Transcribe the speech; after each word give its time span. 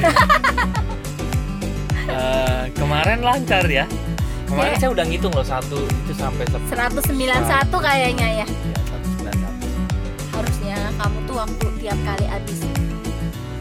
Eh, 2.10 2.64
kemarin 2.74 3.22
lancar 3.22 3.62
ya. 3.70 3.86
Kemarin 4.50 4.74
Oke. 4.74 4.80
saya 4.82 4.90
udah 4.90 5.04
ngitung 5.06 5.30
loh 5.30 5.46
satu 5.46 5.78
itu 5.78 6.12
sampai 6.18 6.42
sep- 6.50 6.66
191 6.66 7.70
kayaknya 7.70 8.42
ya. 8.42 8.46
ya, 8.50 8.80
191. 9.30 10.34
Harusnya 10.34 10.76
kamu 10.98 11.18
tuh 11.22 11.36
waktu 11.38 11.66
tiap 11.78 11.98
kali 12.02 12.26
habis 12.26 12.60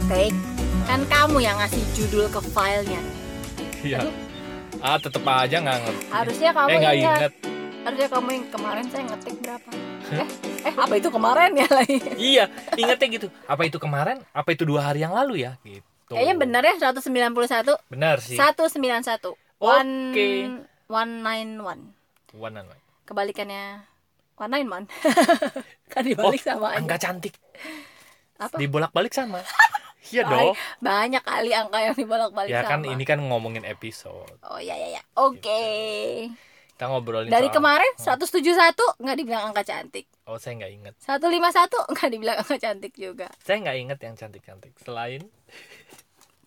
take 0.10 0.38
kan 0.90 1.06
kamu 1.06 1.38
yang 1.46 1.54
ngasih 1.62 1.84
judul 1.94 2.26
ke 2.26 2.42
filenya. 2.42 3.02
Iya. 3.86 4.02
Ah, 4.82 4.98
tetep 4.98 5.22
aja 5.22 5.62
nggak 5.62 5.78
ngerti. 5.86 6.04
Harusnya 6.10 6.50
kamu 6.50 6.68
eh 6.74 6.78
nggak 6.82 6.96
ingat. 6.98 7.20
inget. 7.22 7.34
Harusnya 7.80 8.08
kamu 8.10 8.28
yang 8.34 8.46
kemarin 8.50 8.86
saya 8.90 9.04
ngetik 9.14 9.36
berapa? 9.46 9.70
Eh, 10.10 10.28
eh 10.66 10.74
apa 10.74 10.94
itu 10.98 11.10
kemarin 11.14 11.52
ya 11.54 11.70
lagi? 11.70 11.98
Iya, 12.18 12.46
ingetnya 12.74 13.08
gitu. 13.14 13.28
Apa 13.46 13.62
itu 13.70 13.78
kemarin? 13.78 14.18
Apa 14.34 14.50
itu 14.58 14.66
dua 14.66 14.90
hari 14.90 15.06
yang 15.06 15.14
lalu 15.14 15.46
ya? 15.46 15.54
Gitu. 15.62 15.86
Kayaknya 16.10 16.36
bener 16.36 16.62
ya 16.64 16.74
191 16.90 17.70
Benar 17.88 18.18
sih. 18.18 18.34
191 18.36 19.38
One 19.60 19.94
Oke. 20.10 20.30
191 20.90 22.34
One 22.34 22.56
and 22.56 22.68
one. 22.68 22.82
Kebalikannya 23.06 23.86
191 24.38 24.90
Kan 25.92 26.02
dibalik 26.02 26.42
sama 26.42 26.70
aja 26.70 26.76
Oh, 26.76 26.80
Angka 26.80 26.98
cantik. 26.98 27.36
Apa? 28.38 28.56
Dibolak-balik 28.56 29.12
sama. 29.12 29.42
Iya 30.10 30.26
dong. 30.26 30.58
Banyak 30.82 31.22
kali 31.22 31.54
angka 31.54 31.78
yang 31.78 31.94
dibolak-balik 31.94 32.50
Ya 32.50 32.66
kan 32.66 32.82
sama. 32.82 32.90
ini 32.90 33.04
kan 33.06 33.22
ngomongin 33.22 33.62
episode. 33.62 34.26
Oh 34.42 34.58
iya 34.58 34.74
iya 34.74 34.98
iya 34.98 35.02
Oke 35.14 35.62
Kita 36.80 36.88
ngobrolin 36.88 37.28
Dari 37.28 37.52
soal- 37.52 37.60
kemarin 37.60 37.92
171 38.00 39.04
nggak 39.04 39.18
dibilang 39.20 39.52
angka 39.52 39.68
cantik 39.68 40.08
Oh, 40.24 40.40
saya 40.40 40.64
nggak 40.64 40.72
inget. 40.72 40.94
151 40.96 41.76
nggak 41.92 42.08
dibilang 42.08 42.38
angka 42.40 42.56
cantik 42.56 42.96
juga 42.96 43.28
Saya 43.44 43.60
nggak 43.60 43.78
inget 43.78 44.00
yang 44.00 44.16
cantik-cantik. 44.16 44.72
Selain 44.80 45.20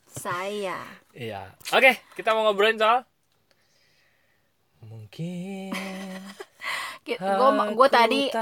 Saya 0.08 0.80
Iya. 1.12 1.52
Oke, 1.68 2.00
kita 2.16 2.32
mau 2.32 2.48
ngobrolin 2.48 2.80
soal 2.80 3.04
mungkin 4.80 5.76
Gue 7.04 7.20
gue 7.76 7.88
tadi 7.92 8.32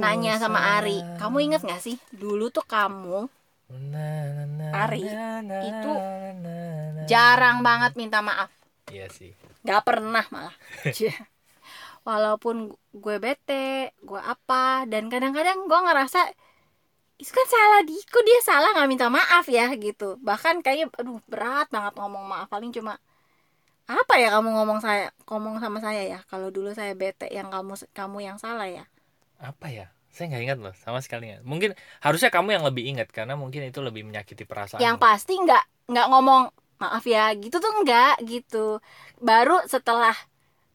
nanya 0.00 0.40
sama. 0.40 0.80
Ari 0.80 1.04
Kamu 1.20 1.44
inget 1.44 1.60
gak 1.60 1.84
sih 1.84 2.00
Dulu 2.08 2.48
tuh 2.48 2.64
kamu 2.64 3.28
Ari, 4.72 5.04
itu 5.60 5.92
jarang 7.04 7.60
banget 7.60 8.00
minta 8.00 8.24
maaf 8.24 8.48
Iya 8.88 9.12
sih. 9.12 9.36
Gak 9.68 9.84
pernah 9.84 10.24
malah. 10.32 10.56
Walaupun 12.08 12.72
gue 12.96 13.16
bete 13.20 13.92
Gue 14.00 14.16
apa 14.16 14.88
Dan 14.88 15.12
kadang-kadang 15.12 15.68
gue 15.68 15.80
ngerasa 15.84 16.24
Itu 17.20 17.36
kan 17.36 17.46
salah 17.52 17.80
di 17.84 17.92
Kok 18.00 18.24
dia 18.24 18.40
salah 18.40 18.72
gak 18.72 18.88
minta 18.88 19.12
maaf 19.12 19.44
ya 19.44 19.68
gitu 19.76 20.16
Bahkan 20.24 20.64
kayaknya 20.64 20.88
Aduh 20.96 21.20
berat 21.28 21.68
banget 21.68 21.92
ngomong 22.00 22.24
maaf 22.24 22.48
Paling 22.48 22.72
cuma 22.72 22.96
Apa 23.84 24.16
ya 24.16 24.32
kamu 24.32 24.56
ngomong 24.56 24.80
saya 24.80 25.12
Ngomong 25.28 25.60
sama 25.60 25.84
saya 25.84 26.00
ya 26.08 26.24
Kalau 26.32 26.48
dulu 26.48 26.72
saya 26.72 26.96
bete 26.96 27.28
Yang 27.28 27.52
kamu 27.52 27.72
kamu 27.92 28.18
yang 28.24 28.38
salah 28.40 28.72
ya 28.72 28.88
Apa 29.36 29.68
ya? 29.68 29.92
Saya 30.08 30.34
nggak 30.34 30.44
ingat 30.50 30.58
loh, 30.58 30.74
sama 30.74 30.98
sekali 30.98 31.30
nggak. 31.30 31.46
Mungkin 31.46 31.70
harusnya 32.02 32.32
kamu 32.32 32.58
yang 32.58 32.64
lebih 32.66 32.90
ingat 32.90 33.12
karena 33.14 33.38
mungkin 33.38 33.62
itu 33.70 33.78
lebih 33.78 34.02
menyakiti 34.02 34.48
perasaan. 34.48 34.82
Yang 34.82 34.98
pasti 34.98 35.38
nggak 35.38 35.94
nggak 35.94 36.06
ngomong 36.10 36.50
Maaf 36.78 37.04
ya 37.04 37.30
gitu 37.34 37.58
tuh 37.58 37.72
nggak 37.82 38.22
gitu. 38.24 38.78
Baru 39.18 39.58
setelah 39.66 40.14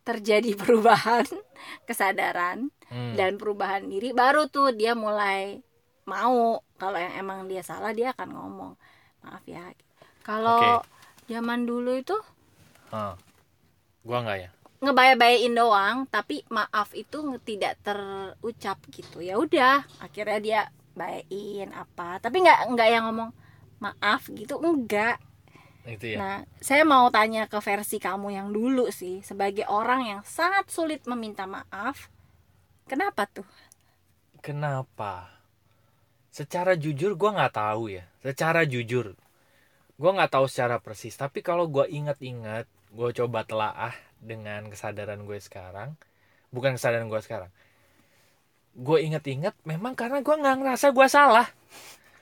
terjadi 0.04 0.56
perubahan 0.62 1.24
kesadaran 1.84 2.70
Hmm. 2.94 3.18
dan 3.18 3.42
perubahan 3.42 3.90
diri 3.90 4.14
baru 4.14 4.46
tuh 4.46 4.70
dia 4.70 4.94
mulai 4.94 5.58
mau. 6.06 6.62
Kalau 6.78 6.94
yang 6.94 7.18
emang 7.18 7.50
dia 7.50 7.66
salah 7.66 7.90
dia 7.90 8.14
akan 8.14 8.30
ngomong. 8.30 8.74
Maaf 9.26 9.42
ya. 9.50 9.66
Kalau 10.22 10.86
zaman 11.26 11.66
dulu 11.66 11.98
itu? 11.98 12.14
Hah. 12.94 13.18
Gua 14.06 14.22
nggak 14.22 14.40
ya. 14.40 14.50
ngebaya-bayain 14.84 15.56
doang 15.56 16.04
tapi 16.06 16.44
maaf 16.52 16.92
itu 16.94 17.24
tidak 17.42 17.80
terucap 17.82 18.78
gitu. 18.92 19.24
Ya 19.24 19.40
udah 19.40 19.88
akhirnya 19.98 20.40
dia 20.44 20.62
bayain 20.94 21.74
apa. 21.74 22.22
Tapi 22.22 22.44
nggak 22.44 22.78
nggak 22.78 22.90
yang 22.92 23.10
ngomong 23.10 23.32
maaf 23.80 24.28
gitu 24.30 24.62
enggak 24.62 25.18
Itu 25.84 26.16
ya. 26.16 26.18
nah 26.20 26.38
saya 26.64 26.88
mau 26.88 27.12
tanya 27.12 27.52
ke 27.52 27.60
versi 27.60 28.00
kamu 28.00 28.32
yang 28.32 28.48
dulu 28.56 28.88
sih 28.88 29.20
sebagai 29.20 29.68
orang 29.68 30.02
yang 30.08 30.22
sangat 30.24 30.72
sulit 30.72 31.04
meminta 31.04 31.44
maaf 31.44 32.08
kenapa 32.88 33.28
tuh 33.28 33.48
Kenapa? 34.44 35.32
Secara 36.28 36.76
jujur 36.76 37.16
gue 37.16 37.32
nggak 37.32 37.56
tahu 37.56 37.96
ya. 37.96 38.04
Secara 38.20 38.68
jujur, 38.68 39.16
gue 39.96 40.12
nggak 40.12 40.36
tahu 40.36 40.52
secara 40.52 40.84
persis. 40.84 41.16
Tapi 41.16 41.40
kalau 41.40 41.72
gue 41.72 41.88
ingat-ingat, 41.88 42.68
gue 42.92 43.10
coba 43.24 43.48
telaah 43.48 43.96
dengan 44.20 44.68
kesadaran 44.68 45.24
gue 45.24 45.40
sekarang, 45.40 45.96
bukan 46.52 46.76
kesadaran 46.76 47.08
gue 47.08 47.24
sekarang. 47.24 47.48
Gue 48.76 49.08
ingat-ingat, 49.08 49.56
memang 49.64 49.96
karena 49.96 50.20
gue 50.20 50.36
nggak 50.36 50.58
ngerasa 50.60 50.92
gue 50.92 51.08
salah. 51.08 51.48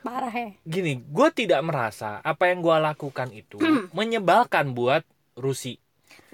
Parah 0.02 0.34
ya 0.34 0.50
Gini, 0.66 0.98
gue 0.98 1.30
tidak 1.32 1.62
merasa 1.62 2.20
apa 2.22 2.50
yang 2.50 2.62
gue 2.62 2.78
lakukan 2.78 3.30
itu 3.32 3.58
menyebalkan 3.94 4.74
buat 4.74 5.06
Rusi. 5.38 5.80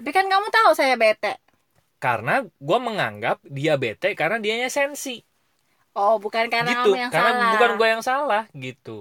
tapi 0.00 0.10
kan 0.10 0.26
kamu 0.26 0.48
tahu 0.50 0.74
saya 0.74 0.98
bete 0.98 1.38
Karena 1.98 2.42
gue 2.42 2.78
menganggap 2.78 3.42
dia 3.46 3.74
bete 3.74 4.14
karena 4.14 4.38
dianya 4.38 4.70
sensi. 4.70 5.18
Oh, 5.92 6.22
bukan 6.22 6.46
karena 6.46 6.70
gitu 6.78 6.94
kamu 6.94 7.02
yang 7.06 7.10
karena 7.10 7.30
salah. 7.34 7.50
bukan 7.54 7.70
gue 7.74 7.88
yang 7.90 8.02
salah 8.02 8.44
gitu 8.54 8.96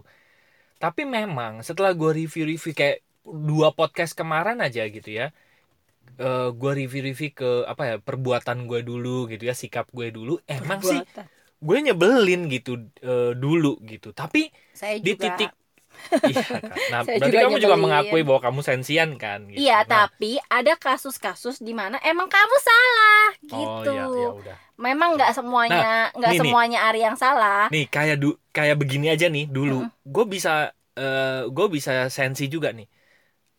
tapi 0.77 1.09
memang 1.09 1.65
setelah 1.65 1.93
gue 1.93 2.25
review-review 2.25 2.73
kayak 2.73 3.01
dua 3.25 3.73
podcast 3.73 4.13
kemarin 4.13 4.61
aja 4.61 4.85
gitu 4.85 5.09
ya 5.09 5.33
eh 6.17 6.49
gue 6.53 6.71
review-review 6.85 7.31
ke 7.33 7.49
apa 7.65 7.83
ya 7.85 7.95
perbuatan 7.99 8.65
gue 8.65 8.81
dulu 8.81 9.27
gitu 9.27 9.43
ya 9.45 9.53
sikap 9.57 9.89
gue 9.91 10.09
dulu 10.09 10.37
emang 10.45 10.79
sih 10.81 11.01
Perbuatan. 11.01 11.25
Gue 11.67 11.77
nyebelin 11.85 12.39
gitu 12.53 12.71
eh, 13.05 13.31
dulu 13.41 13.67
gitu 13.91 14.07
tapi 14.19 14.39
saya 14.75 14.97
di 15.05 15.11
juga. 15.11 15.17
titik 15.21 15.51
iya 16.29 16.41
kan 16.67 16.79
nah 16.91 17.01
Saya 17.05 17.19
berarti 17.19 17.37
juga 17.37 17.39
kamu 17.43 17.55
juga 17.63 17.75
mengakui 17.83 18.21
bahwa 18.27 18.41
kamu 18.45 18.61
sensian 18.69 19.09
kan 19.23 19.39
gitu. 19.55 19.61
Iya, 19.61 19.73
Nah, 19.89 20.03
tapi 20.11 20.37
ada 20.53 20.73
kasus-kasus 20.83 21.55
di 21.67 21.73
mana 21.79 21.97
emang 22.09 22.29
kamu 22.29 22.55
salah 22.67 23.25
oh 23.51 23.79
gitu. 23.81 23.89
iya 23.89 24.03
ya 24.21 24.27
udah 24.39 24.57
Memang 24.85 25.09
nggak 25.17 25.31
semuanya 25.37 26.13
nggak 26.17 26.33
nih, 26.33 26.39
nih. 26.43 26.53
semuanya 26.53 26.77
Ari 26.85 26.99
yang 27.07 27.17
salah. 27.17 27.65
nih 27.71 27.83
kayak 27.95 28.15
du 28.23 28.27
kayak 28.55 28.75
begini 28.81 29.05
aja 29.13 29.25
nih 29.35 29.43
dulu 29.55 29.73
gue 30.13 30.23
bisa 30.33 30.49
eh 30.99 31.43
gue 31.55 31.65
bisa 31.75 31.91
sensi 32.17 32.43
juga 32.55 32.69
nih 32.77 32.87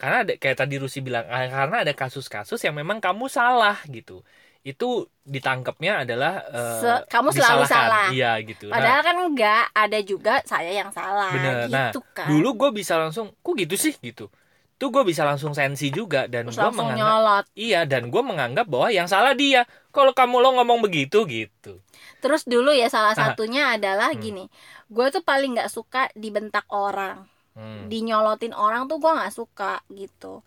karena 0.00 0.16
ada 0.25 0.32
kayak 0.42 0.56
tadi 0.62 0.75
Rusi 0.82 0.98
bilang 1.06 1.25
karena 1.56 1.76
ada 1.84 1.92
kasus-kasus 2.00 2.60
yang 2.66 2.76
memang 2.80 2.98
kamu 3.04 3.26
salah 3.38 3.76
gitu 3.97 4.12
itu 4.61 4.89
ditangkapnya 5.23 6.03
adalah 6.03 6.45
eh, 6.45 6.81
Se- 6.81 7.05
kamu 7.07 7.29
selalu 7.31 7.63
disalahkan. 7.63 7.71
salah. 7.71 8.07
iya 8.11 8.33
gitu 8.41 8.67
nah 8.67 8.75
Padahal 8.75 9.01
kan 9.03 9.17
enggak, 9.23 9.65
ada 9.73 9.99
juga 10.01 10.35
saya 10.43 10.71
yang 10.71 10.91
salah 10.91 11.31
bener 11.31 11.55
nah 11.69 11.89
gitu 11.89 12.01
kan. 12.11 12.27
dulu 12.27 12.49
gue 12.57 12.71
bisa 12.75 12.97
langsung 12.97 13.33
kok 13.35 13.55
gitu 13.55 13.75
sih 13.75 13.95
gitu 13.97 14.29
tuh 14.75 14.89
gue 14.89 15.03
bisa 15.03 15.23
langsung 15.23 15.53
sensi 15.53 15.89
juga 15.89 16.27
dan 16.27 16.47
gue 16.47 16.71
menganggap 16.71 16.97
nyolot. 16.97 17.45
iya 17.53 17.83
dan 17.83 18.09
gue 18.09 18.23
menganggap 18.23 18.65
bahwa 18.65 18.89
yang 18.89 19.07
salah 19.07 19.33
dia 19.33 19.63
kalau 19.89 20.11
kamu 20.11 20.39
lo 20.39 20.51
ngomong 20.55 20.79
begitu 20.81 21.23
gitu 21.25 21.83
Terus 22.19 22.43
dulu 22.45 22.71
ya 22.71 22.87
salah 22.87 23.11
Ah. 23.11 23.31
satunya 23.31 23.71
adalah 23.73 24.11
Hmm. 24.11 24.19
gini. 24.19 24.45
Gue 24.89 25.07
tuh 25.09 25.23
paling 25.23 25.55
nggak 25.55 25.67
suka 25.69 26.11
dibentak 26.13 26.67
orang. 26.69 27.31
Hmm. 27.53 27.87
dinyolotin 27.87 28.51
orang 28.53 28.87
tuh 28.87 28.99
gue 28.99 29.11
nggak 29.13 29.31
suka 29.33 29.83
gitu 29.89 30.43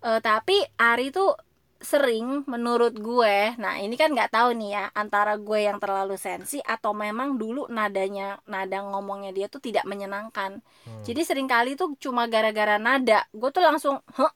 Eh, 0.00 0.18
tapi 0.20 0.54
Ari 0.76 1.10
tuh 1.10 1.34
sering 1.84 2.42
menurut 2.48 2.94
gue 2.98 3.54
nah 3.62 3.78
ini 3.78 3.94
kan 4.00 4.10
nggak 4.14 4.32
tahu 4.32 4.48
nih 4.56 4.70
ya 4.76 4.84
antara 4.96 5.36
gue 5.38 5.58
yang 5.68 5.78
terlalu 5.82 6.16
sensi 6.18 6.58
atau 6.64 6.92
memang 6.96 7.36
dulu 7.40 7.68
nadanya 7.70 8.40
nada 8.48 8.78
ngomongnya 8.82 9.30
dia 9.36 9.46
tuh 9.52 9.60
tidak 9.62 9.84
menyenangkan 9.88 10.60
Hmm. 10.84 11.00
jadi 11.06 11.20
sering 11.24 11.48
kali 11.48 11.76
tuh 11.80 11.96
cuma 11.96 12.28
gara-gara 12.28 12.76
nada 12.76 13.24
gue 13.32 13.50
tuh 13.54 13.62
langsung 13.64 13.96
huh, 14.16 14.32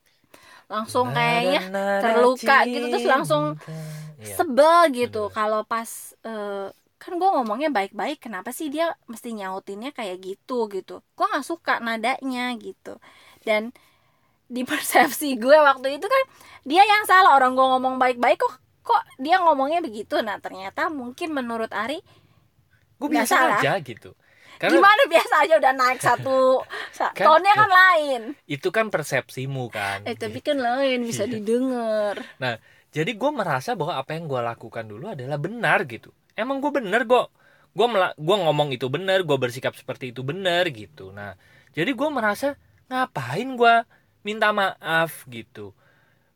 langsung 0.69 1.13
kayaknya 1.17 1.61
terluka 2.01 2.65
gitu, 2.69 2.87
terus 2.93 3.07
langsung 3.09 3.57
cinta. 3.61 3.73
Iya. 4.19 4.35
sebel 4.39 4.79
gitu 4.93 5.31
kalau 5.31 5.63
pas 5.65 5.89
eh, 6.27 6.69
kan 6.99 7.13
gue 7.15 7.29
ngomongnya 7.31 7.71
baik-baik 7.71 8.19
kenapa 8.19 8.51
sih 8.51 8.67
dia 8.75 8.91
mesti 9.07 9.31
nyautinnya 9.31 9.95
kayak 9.95 10.19
gitu 10.21 10.67
gitu 10.75 11.01
gue 11.17 11.27
nggak 11.31 11.47
suka 11.47 11.79
nadanya 11.79 12.53
gitu 12.59 12.99
dan 13.47 13.71
di 14.49 14.65
persepsi 14.65 15.37
gue 15.37 15.55
waktu 15.55 16.01
itu 16.01 16.07
kan 16.09 16.23
dia 16.65 16.81
yang 16.83 17.05
salah 17.05 17.37
orang 17.37 17.53
gue 17.53 17.63
ngomong 17.63 17.97
baik-baik 17.97 18.41
kok 18.41 18.55
kok 18.83 19.03
dia 19.17 19.37
ngomongnya 19.39 19.79
begitu? 19.79 20.17
Nah 20.21 20.41
ternyata 20.41 20.89
mungkin 20.89 21.31
menurut 21.31 21.69
Ari 21.71 22.01
gue 22.99 23.09
biasa 23.09 23.35
salah. 23.37 23.61
aja 23.61 23.77
gitu. 23.79 24.17
Karena 24.59 24.75
gimana 24.75 25.03
biasa 25.07 25.35
aja 25.47 25.55
udah 25.55 25.73
naik 25.73 26.01
satu 26.03 26.65
sa- 26.97 27.13
Kan- 27.15 27.29
tonnya 27.31 27.55
kan 27.55 27.71
lain. 27.71 28.23
itu 28.49 28.69
kan 28.69 28.89
persepsimu 28.89 29.71
kan 29.71 30.03
eh 30.03 30.17
tapi 30.17 30.41
kan 30.41 30.59
lain 30.59 31.05
bisa 31.05 31.29
Iya. 31.29 31.39
didengar. 31.39 32.17
Nah 32.41 32.57
jadi 32.89 33.13
gue 33.13 33.31
merasa 33.31 33.77
bahwa 33.77 34.01
apa 34.01 34.17
yang 34.17 34.27
gue 34.27 34.41
lakukan 34.41 34.83
dulu 34.83 35.13
adalah 35.13 35.37
benar 35.37 35.85
gitu. 35.85 36.09
Emang 36.33 36.59
gue 36.59 36.73
benar 36.73 37.05
kok. 37.05 37.29
Gue 37.71 37.87
gua 38.17 38.37
ngomong 38.43 38.73
itu 38.73 38.89
benar 38.89 39.23
gue 39.23 39.37
bersikap 39.37 39.77
seperti 39.77 40.11
itu 40.11 40.25
benar 40.25 40.67
gitu. 40.73 41.13
Nah 41.13 41.37
jadi 41.71 41.93
gue 41.93 42.09
merasa 42.09 42.57
ngapain 42.89 43.55
gue 43.55 43.75
minta 44.27 44.51
maaf 44.55 45.27
gitu. 45.31 45.75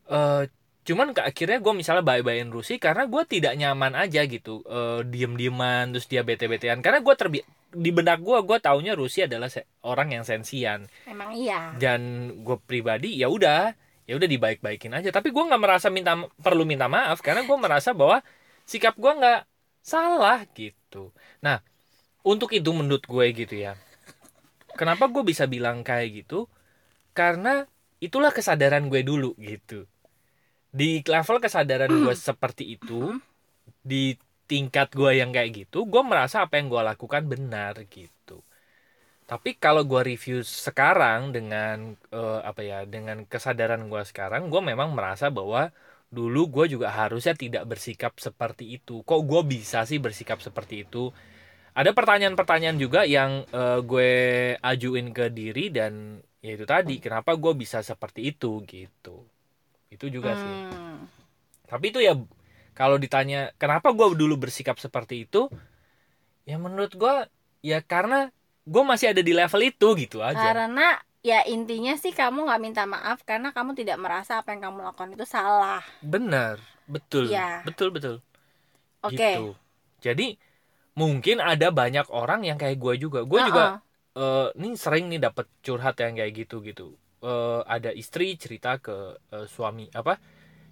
Eh 0.07 0.47
cuman 0.83 1.15
ke 1.15 1.23
akhirnya 1.23 1.63
gue 1.63 1.73
misalnya 1.79 2.03
bye-byein 2.03 2.51
Rusi 2.51 2.75
karena 2.75 3.07
gue 3.07 3.23
tidak 3.23 3.55
nyaman 3.55 3.95
aja 3.95 4.27
gitu. 4.27 4.63
Eh 4.67 5.01
diem-dieman 5.07 5.95
terus 5.95 6.07
dia 6.11 6.21
bete-betean. 6.27 6.83
Karena 6.83 6.99
gue 6.99 7.15
terbi 7.15 7.39
di 7.73 7.89
benak 7.89 8.21
gue 8.21 8.37
gue 8.43 8.57
taunya 8.61 8.93
Rusi 8.93 9.25
adalah 9.25 9.47
orang 9.87 10.13
yang 10.19 10.23
sensian. 10.27 10.85
Emang 11.07 11.33
iya. 11.33 11.73
Dan 11.79 12.31
gue 12.43 12.57
pribadi 12.61 13.15
ya 13.15 13.31
udah 13.31 13.73
ya 14.03 14.13
udah 14.19 14.27
dibaik-baikin 14.27 14.91
aja. 14.91 15.09
Tapi 15.09 15.31
gue 15.31 15.43
nggak 15.43 15.61
merasa 15.61 15.87
minta 15.87 16.19
perlu 16.43 16.67
minta 16.67 16.91
maaf 16.91 17.23
karena 17.23 17.47
gue 17.47 17.57
merasa 17.57 17.95
bahwa 17.95 18.19
sikap 18.67 18.99
gue 18.99 19.11
nggak 19.11 19.47
salah 19.79 20.43
gitu. 20.51 21.15
Nah 21.39 21.63
untuk 22.27 22.51
itu 22.51 22.71
menurut 22.75 23.07
gue 23.07 23.25
gitu 23.31 23.55
ya. 23.55 23.79
Kenapa 24.75 25.07
gue 25.07 25.23
bisa 25.23 25.47
bilang 25.47 25.85
kayak 25.85 26.23
gitu? 26.23 26.51
Karena 27.13 27.63
itulah 28.03 28.31
kesadaran 28.35 28.91
gue 28.91 29.01
dulu 29.07 29.31
gitu. 29.39 29.87
Di 30.73 30.99
level 31.05 31.37
kesadaran 31.39 31.87
gue 31.89 32.15
seperti 32.17 32.75
itu 32.75 33.15
di 33.79 34.17
tingkat 34.49 34.91
gue 34.91 35.11
yang 35.23 35.31
kayak 35.31 35.51
gitu 35.65 35.87
gue 35.87 36.03
merasa 36.03 36.43
apa 36.43 36.59
yang 36.59 36.67
gue 36.67 36.81
lakukan 36.83 37.23
benar 37.31 37.73
gitu. 37.87 38.43
Tapi 39.23 39.55
kalau 39.55 39.87
gue 39.87 40.01
review 40.03 40.43
sekarang 40.43 41.31
dengan 41.31 41.95
eh, 42.11 42.39
apa 42.43 42.61
ya 42.61 42.77
dengan 42.83 43.23
kesadaran 43.23 43.87
gue 43.87 44.03
sekarang 44.03 44.51
gue 44.51 44.61
memang 44.61 44.91
merasa 44.91 45.31
bahwa 45.31 45.71
dulu 46.13 46.41
gue 46.51 46.65
juga 46.77 46.93
harusnya 46.93 47.33
tidak 47.33 47.63
bersikap 47.65 48.13
seperti 48.19 48.77
itu. 48.77 49.01
Kok 49.07 49.21
gue 49.23 49.41
bisa 49.47 49.87
sih 49.89 49.97
bersikap 50.03 50.43
seperti 50.43 50.83
itu? 50.85 51.09
Ada 51.73 51.91
pertanyaan-pertanyaan 51.97 52.77
juga 52.77 53.01
yang 53.07 53.47
eh, 53.49 53.79
gue 53.81 54.11
ajuin 54.61 55.07
ke 55.15 55.25
diri 55.33 55.71
dan 55.73 56.21
ya 56.43 56.51
itu 56.59 56.67
tadi 56.67 56.99
kenapa 56.99 57.39
gue 57.39 57.55
bisa 57.55 57.79
seperti 57.79 58.35
itu 58.35 58.59
gitu. 58.67 59.23
Itu 59.87 60.11
juga 60.11 60.35
sih. 60.35 60.55
Hmm. 60.75 61.07
tapi 61.63 61.89
itu 61.89 62.03
ya 62.03 62.13
kalau 62.77 63.01
ditanya 63.01 63.49
kenapa 63.57 63.89
gue 63.95 64.13
dulu 64.13 64.35
bersikap 64.35 64.77
seperti 64.77 65.25
itu? 65.25 65.47
Ya 66.43 66.59
menurut 66.59 66.91
gue 66.93 67.15
ya 67.63 67.79
karena 67.79 68.29
gue 68.67 68.83
masih 68.83 69.15
ada 69.15 69.23
di 69.23 69.31
level 69.31 69.61
itu 69.63 69.87
gitu 69.95 70.19
aja. 70.19 70.35
Karena 70.35 70.99
ya 71.23 71.47
intinya 71.47 71.95
sih 71.95 72.11
kamu 72.11 72.45
nggak 72.45 72.61
minta 72.61 72.83
maaf 72.83 73.23
karena 73.23 73.55
kamu 73.55 73.79
tidak 73.79 73.95
merasa 73.95 74.43
apa 74.43 74.51
yang 74.51 74.69
kamu 74.69 74.83
lakukan 74.83 75.15
itu 75.15 75.25
salah. 75.25 75.81
Benar. 76.03 76.59
Betul. 76.83 77.31
Iya. 77.31 77.63
betul 77.63 77.95
betul. 77.95 78.15
Oke. 78.99 79.15
Gitu. 79.15 79.55
Jadi 80.03 80.35
mungkin 80.99 81.39
ada 81.39 81.71
banyak 81.71 82.11
orang 82.11 82.43
yang 82.43 82.59
kayak 82.59 82.75
gue 82.75 82.93
juga. 82.99 83.23
Gue 83.23 83.39
juga 83.47 83.79
eh, 84.17 84.47
nih 84.57 84.73
sering 84.77 85.05
nih 85.11 85.21
dapet 85.21 85.45
curhat 85.65 85.95
yang 86.01 86.13
kayak 86.19 86.33
gitu 86.45 86.61
gitu. 86.65 86.87
Eh, 87.23 87.61
ada 87.67 87.89
istri 87.95 88.35
cerita 88.35 88.77
ke 88.81 89.17
eh, 89.31 89.47
suami 89.47 89.87
apa 89.93 90.19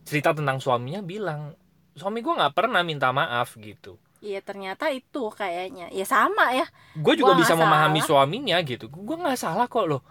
cerita 0.03 0.33
tentang 0.33 0.57
suaminya 0.59 1.01
bilang 1.05 1.53
suami 1.93 2.19
gue 2.25 2.33
nggak 2.33 2.55
pernah 2.57 2.81
minta 2.81 3.09
maaf 3.13 3.55
gitu. 3.59 3.99
Iya 4.21 4.39
ternyata 4.45 4.93
itu 4.93 5.33
kayaknya. 5.33 5.89
Ya 5.89 6.05
sama 6.05 6.53
ya. 6.53 6.65
Gue 6.93 7.17
juga 7.17 7.33
Gua 7.33 7.41
bisa 7.41 7.53
memahami 7.57 8.01
salah. 8.01 8.05
suaminya 8.05 8.57
gitu. 8.61 8.85
Gue 8.89 9.17
nggak 9.17 9.39
salah 9.39 9.65
kok 9.65 9.85
loh. 9.89 10.01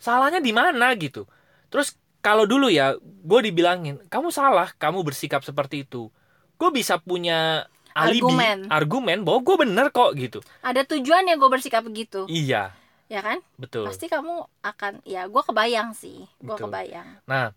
Salahnya 0.00 0.40
di 0.40 0.52
mana 0.56 0.96
gitu. 0.96 1.28
Terus 1.68 1.96
kalau 2.24 2.44
dulu 2.48 2.72
ya 2.72 2.96
gue 3.00 3.40
dibilangin 3.44 4.00
kamu 4.08 4.32
salah 4.32 4.72
kamu 4.80 5.04
bersikap 5.04 5.44
seperti 5.44 5.84
itu. 5.84 6.08
Gue 6.56 6.70
bisa 6.72 6.96
punya 7.02 7.68
alibi 7.92 8.24
Argumen. 8.24 8.58
argumen 8.72 9.18
bahwa 9.24 9.40
gue 9.44 9.56
bener 9.68 9.86
kok 9.92 10.10
gitu. 10.16 10.38
Ada 10.64 10.84
tujuan 10.88 11.28
ya 11.28 11.36
gue 11.36 11.50
bersikap 11.52 11.84
begitu. 11.84 12.24
Iya. 12.28 12.72
Ya 13.12 13.20
kan? 13.20 13.44
Betul. 13.60 13.84
Pasti 13.84 14.08
kamu 14.08 14.48
akan 14.64 15.04
ya 15.04 15.28
gue 15.28 15.42
kebayang 15.44 15.92
sih. 15.92 16.24
Gue 16.40 16.56
kebayang. 16.56 17.20
Nah 17.28 17.52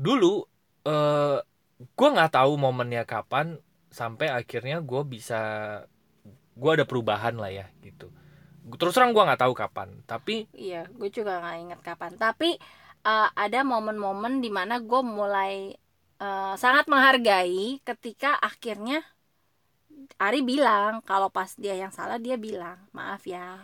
dulu 0.00 0.48
eh 0.88 1.38
gue 1.80 2.08
nggak 2.08 2.32
tahu 2.32 2.52
momennya 2.56 3.04
kapan 3.04 3.60
sampai 3.92 4.32
akhirnya 4.32 4.80
gue 4.80 5.02
bisa 5.04 5.40
gue 6.56 6.70
ada 6.72 6.88
perubahan 6.88 7.36
lah 7.36 7.52
ya 7.52 7.66
gitu. 7.84 8.08
Terus 8.76 8.94
terang 8.96 9.12
gue 9.12 9.20
nggak 9.20 9.40
tahu 9.44 9.52
kapan 9.52 10.00
tapi 10.08 10.48
iya 10.56 10.88
gue 10.88 11.08
juga 11.12 11.40
nggak 11.44 11.56
inget 11.60 11.80
kapan. 11.84 12.16
Tapi 12.16 12.56
eh, 13.04 13.28
ada 13.36 13.60
momen-momen 13.64 14.40
di 14.40 14.48
mana 14.48 14.80
gue 14.80 15.00
mulai 15.04 15.76
eh, 16.20 16.54
sangat 16.56 16.88
menghargai 16.88 17.84
ketika 17.84 18.36
akhirnya 18.40 19.04
Ari 20.20 20.40
bilang 20.44 21.00
kalau 21.04 21.28
pas 21.32 21.52
dia 21.56 21.74
yang 21.76 21.92
salah 21.92 22.16
dia 22.20 22.36
bilang 22.36 22.76
maaf 22.94 23.24
ya. 23.26 23.58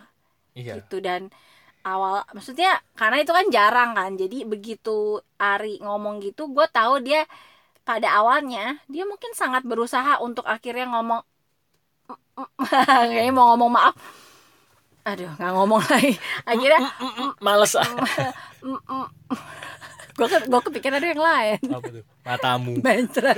Iya. 0.57 0.81
Gitu 0.81 1.01
dan 1.01 1.29
awal 1.85 2.25
maksudnya 2.35 2.81
karena 2.99 3.23
itu 3.23 3.31
kan 3.31 3.47
jarang 3.47 3.91
kan 3.95 4.11
jadi 4.19 4.43
begitu 4.43 5.23
Ari 5.39 5.79
ngomong 5.79 6.19
gitu 6.19 6.51
gue 6.51 6.67
tahu 6.67 6.99
dia 6.99 7.23
pada 7.87 8.19
awalnya 8.19 8.83
dia 8.91 9.07
mungkin 9.07 9.31
sangat 9.31 9.63
berusaha 9.63 10.19
untuk 10.19 10.43
akhirnya 10.43 10.91
ngomong 10.91 11.23
kayaknya 13.09 13.33
mau 13.33 13.55
ngomong 13.55 13.71
maaf. 13.73 13.95
Aduh 15.07 15.31
nggak 15.39 15.51
ngomong 15.55 15.81
lagi. 15.87 16.13
Akhirnya 16.43 16.81
males. 17.45 17.73
Ah 18.67 19.07
gue 20.17 20.27
gue 20.49 20.61
kepikiran 20.65 20.97
ada 20.97 21.07
yang 21.13 21.21
lain. 21.21 21.61
Apa 21.69 21.87
tuh? 21.93 22.03
Matamu. 22.25 22.71
Bencret. 22.81 23.37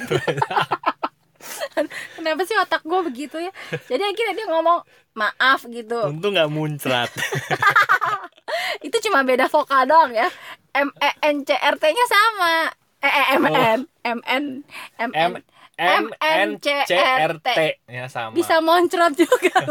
Kenapa 2.16 2.42
sih 2.46 2.58
otak 2.58 2.82
gue 2.84 3.00
begitu 3.06 3.38
ya? 3.40 3.52
Jadi 3.88 4.04
akhirnya 4.04 4.34
dia 4.36 4.48
ngomong 4.50 4.80
maaf 5.18 5.68
gitu. 5.68 6.00
untung 6.08 6.32
nggak 6.32 6.48
muncrat 6.48 7.12
Itu 8.86 8.98
cuma 9.10 9.26
beda 9.26 9.52
vokal 9.52 9.90
doang 9.90 10.14
ya. 10.14 10.30
M 10.74 10.90
E 11.02 11.10
N 11.26 11.38
C 11.46 11.54
R 11.54 11.76
T-nya 11.76 12.06
sama. 12.06 12.56
Eh, 13.00 13.12
eh 13.12 13.28
M 13.36 13.44
N 13.48 13.80
M 14.04 14.20
N 14.26 14.46
M 15.00 15.12
N 15.14 15.32
M 15.80 15.80
M 15.80 16.06
N 16.20 16.50
C 16.60 16.68
R 16.92 17.34
T 17.40 17.50
ya 17.88 18.06
sama 18.12 18.36
bisa 18.36 18.60
moncrot 18.60 19.16
juga. 19.16 19.56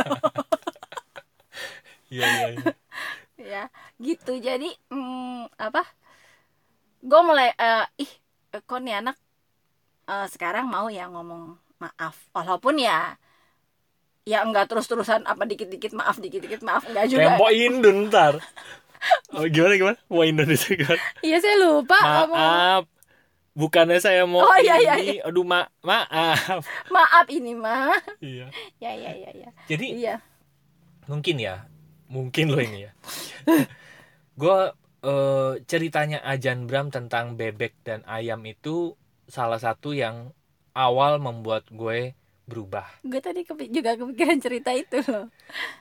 iya 2.14 2.26
iya 2.26 2.46
iya. 2.48 2.66
ya, 3.52 3.62
gitu. 4.00 4.40
Jadi 4.40 4.72
hmm, 4.90 5.52
apa? 5.60 5.84
Gue 7.04 7.20
mulai 7.22 7.52
eh, 7.54 7.84
ih 8.02 8.12
kok 8.64 8.80
nih 8.80 9.04
anak 9.04 9.16
eh, 10.08 10.26
sekarang 10.32 10.66
mau 10.66 10.88
ya 10.88 11.06
ngomong 11.06 11.67
maaf. 11.80 12.14
Walaupun 12.34 12.78
ya 12.78 13.18
ya 14.28 14.44
enggak 14.44 14.68
terus-terusan 14.68 15.24
apa 15.24 15.48
dikit-dikit 15.48 15.96
maaf 15.96 16.20
dikit-dikit 16.20 16.60
maaf 16.60 16.84
enggak 16.84 17.08
juga. 17.08 17.40
Mau 17.40 17.48
Indon 17.48 18.12
ntar. 18.12 18.38
Oh, 19.30 19.46
gimana 19.46 19.78
gimana? 19.78 19.98
Mau 20.10 20.26
Indon 20.26 20.50
itu 20.50 20.74
gimana? 20.74 21.00
Iya 21.22 21.38
saya 21.38 21.56
lupa 21.56 21.96
ngomong. 21.96 22.36
Maaf 22.36 22.84
bukannya 23.58 23.98
saya 23.98 24.22
mau 24.22 24.46
Oh, 24.46 24.58
iya, 24.62 24.78
iya, 24.78 24.94
ini 25.02 25.18
aduh 25.18 25.42
ma 25.42 25.66
maaf. 25.82 26.62
Maaf 26.94 27.26
ini 27.26 27.58
mah 27.58 27.98
iya. 28.22 28.46
Ya 28.78 28.94
ya 28.94 29.10
ya 29.18 29.30
ya. 29.34 29.50
Jadi 29.66 29.86
iya. 29.98 30.22
mungkin 31.10 31.42
ya. 31.42 31.66
Mungkin 32.08 32.54
loh 32.54 32.62
ini 32.62 32.88
ya. 32.88 32.92
Gue 34.40 34.70
eh, 35.02 35.52
ceritanya 35.66 36.22
Ajan 36.22 36.70
Bram 36.70 36.94
tentang 36.94 37.34
bebek 37.34 37.74
dan 37.82 38.06
ayam 38.06 38.40
itu 38.46 38.94
salah 39.26 39.58
satu 39.58 39.92
yang 39.92 40.32
awal 40.78 41.18
membuat 41.18 41.66
gue 41.68 42.14
berubah. 42.46 42.86
Gue 43.02 43.18
tadi 43.18 43.42
kepi- 43.42 43.68
juga 43.68 43.98
kepikiran 43.98 44.38
cerita 44.38 44.70
itu 44.72 45.02
loh. 45.04 45.26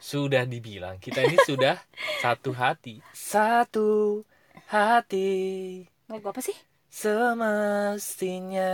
Sudah 0.01 0.43
dibilang 0.43 0.97
kita 0.97 1.21
ini 1.23 1.37
sudah 1.45 1.77
satu 2.25 2.49
hati. 2.51 2.99
Satu 3.13 4.25
hati. 4.67 5.85
Lagu 6.09 6.25
apa 6.27 6.41
sih? 6.41 6.57
Semestinya. 6.89 8.73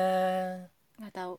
Nggak 0.98 1.13
tahu. 1.13 1.34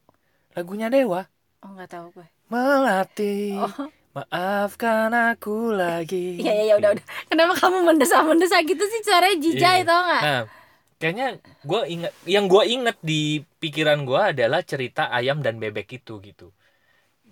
Lagunya 0.54 0.92
Dewa. 0.92 1.26
Oh 1.64 1.70
nggak 1.72 1.90
tahu 1.90 2.06
gue. 2.12 2.28
Melatih 2.52 3.56
oh. 3.58 3.88
maafkan 4.14 5.10
aku 5.10 5.72
lagi. 5.72 6.38
Iya 6.38 6.52
iya 6.52 6.64
ya, 6.70 6.74
udah 6.78 6.90
udah. 6.94 7.04
Kenapa 7.26 7.56
kamu 7.56 7.78
mendesak 7.82 8.20
mendesak 8.22 8.62
gitu 8.62 8.84
sih 8.84 9.00
suaranya 9.02 9.38
jijai 9.40 9.80
Iya. 9.82 9.88
tau 9.88 10.00
nggak? 10.04 10.22
Nah, 10.22 10.42
kayaknya 11.04 11.28
gue 11.68 11.80
inget, 11.94 12.12
yang 12.24 12.48
gue 12.48 12.64
inget 12.74 12.96
di 13.04 13.44
pikiran 13.62 14.08
gue 14.08 14.20
adalah 14.32 14.60
cerita 14.64 15.12
ayam 15.12 15.44
dan 15.44 15.60
bebek 15.60 16.00
itu 16.00 16.16
gitu. 16.24 16.48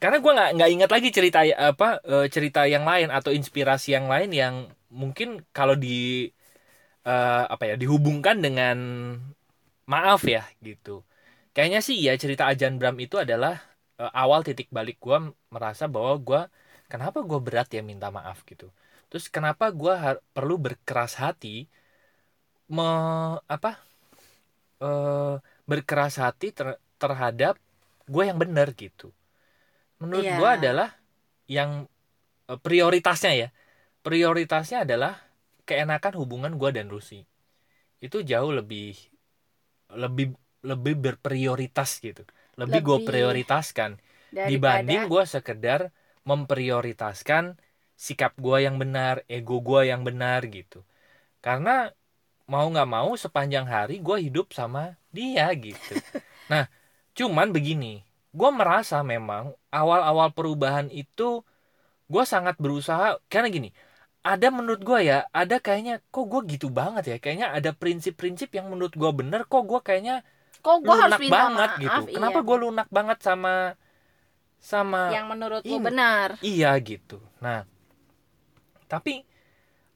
Karena 0.02 0.18
gue 0.24 0.32
nggak 0.36 0.50
nggak 0.58 0.70
inget 0.74 0.90
lagi 0.94 1.08
cerita 1.16 1.40
apa 1.70 1.88
eh, 2.04 2.26
cerita 2.34 2.60
yang 2.74 2.84
lain 2.90 3.08
atau 3.18 3.32
inspirasi 3.32 3.88
yang 3.96 4.06
lain 4.12 4.30
yang 4.34 4.54
mungkin 4.92 5.40
kalau 5.56 5.74
di 5.84 6.28
eh, 7.06 7.44
apa 7.54 7.64
ya 7.70 7.74
dihubungkan 7.82 8.36
dengan 8.44 8.76
maaf 9.92 10.22
ya 10.26 10.42
gitu. 10.62 11.02
Kayaknya 11.54 11.80
sih 11.84 11.96
ya 12.06 12.12
cerita 12.22 12.48
Ajan 12.50 12.78
Bram 12.80 12.96
itu 13.04 13.16
adalah 13.24 13.54
eh, 14.00 14.12
awal 14.22 14.40
titik 14.46 14.68
balik 14.76 14.98
gue 15.04 15.18
merasa 15.54 15.84
bahwa 15.90 16.14
gue 16.28 16.40
kenapa 16.92 17.18
gue 17.24 17.38
berat 17.46 17.68
ya 17.76 17.82
minta 17.84 18.08
maaf 18.12 18.38
gitu. 18.50 18.68
Terus 19.10 19.26
kenapa 19.28 19.68
gue 19.74 19.94
perlu 20.36 20.56
berkeras 20.64 21.14
hati 21.22 21.68
me 22.76 22.84
apa 23.54 23.70
eh 24.82 25.34
berkeras 25.70 26.14
hati 26.24 26.48
ter- 26.56 26.80
terhadap 27.02 27.54
gue 28.12 28.22
yang 28.28 28.38
benar 28.42 28.68
gitu. 28.82 29.06
Menurut 30.02 30.26
Iya. 30.26 30.34
gue 30.38 30.48
adalah 30.58 30.88
yang 31.50 31.70
eh, 32.50 32.60
prioritasnya 32.66 33.32
ya. 33.42 33.48
Prioritasnya 34.06 34.78
adalah 34.86 35.12
keenakan 35.68 36.14
hubungan 36.20 36.52
gue 36.60 36.70
dan 36.76 36.88
Rusi. 36.94 37.20
Itu 38.04 38.18
jauh 38.26 38.52
lebih 38.60 38.96
lebih 39.92 40.26
lebih 40.70 40.94
berprioritas 41.04 41.98
gitu. 42.06 42.22
Lebih, 42.60 42.80
gue 42.86 42.98
Lebih 42.98 43.06
prioritaskan 43.08 43.90
Daripada 44.32 44.48
dibanding 44.48 45.00
gue 45.12 45.22
sekedar 45.34 45.80
memprioritaskan 46.28 47.44
sikap 47.98 48.32
gue 48.38 48.58
yang 48.66 48.76
benar 48.82 49.22
ego 49.28 49.58
gue 49.68 49.80
yang 49.90 50.02
benar 50.08 50.40
gitu. 50.48 50.82
Karena 51.44 51.90
mau 52.46 52.66
nggak 52.68 52.88
mau 52.90 53.10
sepanjang 53.14 53.66
hari 53.66 54.02
gue 54.02 54.16
hidup 54.30 54.50
sama 54.54 54.98
dia 55.14 55.48
gitu. 55.54 55.94
Nah 56.50 56.68
cuman 57.16 57.48
begini 57.54 58.02
gue 58.32 58.50
merasa 58.52 59.00
memang 59.04 59.52
awal-awal 59.68 60.32
perubahan 60.32 60.88
itu 60.88 61.44
gue 62.08 62.24
sangat 62.24 62.56
berusaha 62.60 63.20
karena 63.28 63.48
gini 63.48 63.70
ada 64.22 64.48
menurut 64.54 64.80
gue 64.80 64.98
ya 65.02 65.26
ada 65.34 65.58
kayaknya 65.58 65.98
kok 66.08 66.26
gue 66.28 66.40
gitu 66.56 66.68
banget 66.70 67.04
ya 67.08 67.16
kayaknya 67.18 67.52
ada 67.52 67.70
prinsip-prinsip 67.74 68.54
yang 68.54 68.70
menurut 68.70 68.94
gue 68.94 69.10
bener 69.12 69.44
kok 69.44 69.64
gue 69.64 69.80
kayaknya 69.80 70.22
kok 70.62 70.78
gue 70.78 70.94
harus 70.94 71.18
lunak 71.18 71.20
minta 71.20 71.34
banget 71.36 71.70
maaf? 71.70 71.82
gitu. 71.82 72.02
Kenapa 72.16 72.38
iya. 72.38 72.46
gue 72.46 72.56
lunak 72.62 72.88
banget 72.88 73.18
sama 73.20 73.54
sama 74.62 75.10
yang 75.10 75.26
menurut 75.26 75.62
lu 75.66 75.76
benar. 75.82 76.38
Iya 76.38 76.70
gitu. 76.78 77.18
Nah, 77.42 77.66
tapi 78.86 79.26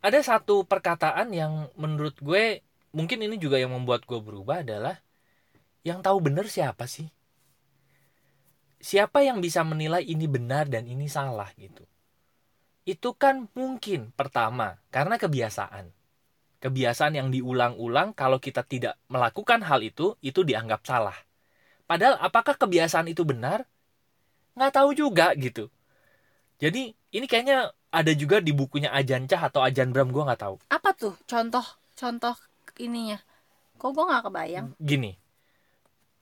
ada 0.07 0.23
satu 0.23 0.63
perkataan 0.63 1.35
yang 1.35 1.67
menurut 1.75 2.15
gue 2.23 2.63
mungkin 2.95 3.27
ini 3.27 3.43
juga 3.43 3.59
yang 3.59 3.75
membuat 3.75 4.07
gue 4.07 4.23
berubah 4.23 4.63
adalah 4.63 5.03
yang 5.83 5.99
tahu 5.99 6.23
benar 6.23 6.47
siapa 6.47 6.87
sih? 6.87 7.11
Siapa 8.79 9.27
yang 9.27 9.43
bisa 9.43 9.67
menilai 9.67 10.07
ini 10.07 10.31
benar 10.31 10.71
dan 10.71 10.87
ini 10.87 11.11
salah 11.11 11.51
gitu? 11.59 11.83
Itu 12.87 13.19
kan 13.19 13.51
mungkin 13.51 14.15
pertama 14.15 14.79
karena 14.95 15.19
kebiasaan. 15.19 15.91
Kebiasaan 16.63 17.19
yang 17.19 17.29
diulang-ulang 17.35 18.15
kalau 18.15 18.39
kita 18.39 18.63
tidak 18.63 18.95
melakukan 19.11 19.67
hal 19.67 19.83
itu 19.83 20.15
itu 20.23 20.47
dianggap 20.47 20.87
salah. 20.87 21.19
Padahal 21.91 22.15
apakah 22.23 22.55
kebiasaan 22.55 23.11
itu 23.11 23.27
benar? 23.27 23.67
nggak 24.57 24.73
tahu 24.73 24.91
juga 24.97 25.37
gitu 25.37 25.69
jadi 26.63 26.83
ini 27.13 27.27
kayaknya 27.29 27.73
ada 27.93 28.13
juga 28.13 28.41
di 28.45 28.53
bukunya 28.53 28.93
Ajan 28.93 29.25
Cah 29.31 29.49
atau 29.49 29.61
Ajan 29.65 29.93
Bram 29.93 30.13
gue 30.13 30.23
nggak 30.25 30.41
tahu. 30.41 30.57
Apa 30.69 30.91
tuh 30.93 31.15
contoh 31.25 31.65
contoh 31.97 32.37
ininya? 32.81 33.19
Kok 33.81 33.91
gue 33.93 34.05
nggak 34.05 34.25
kebayang? 34.29 34.67
Gini. 34.81 35.11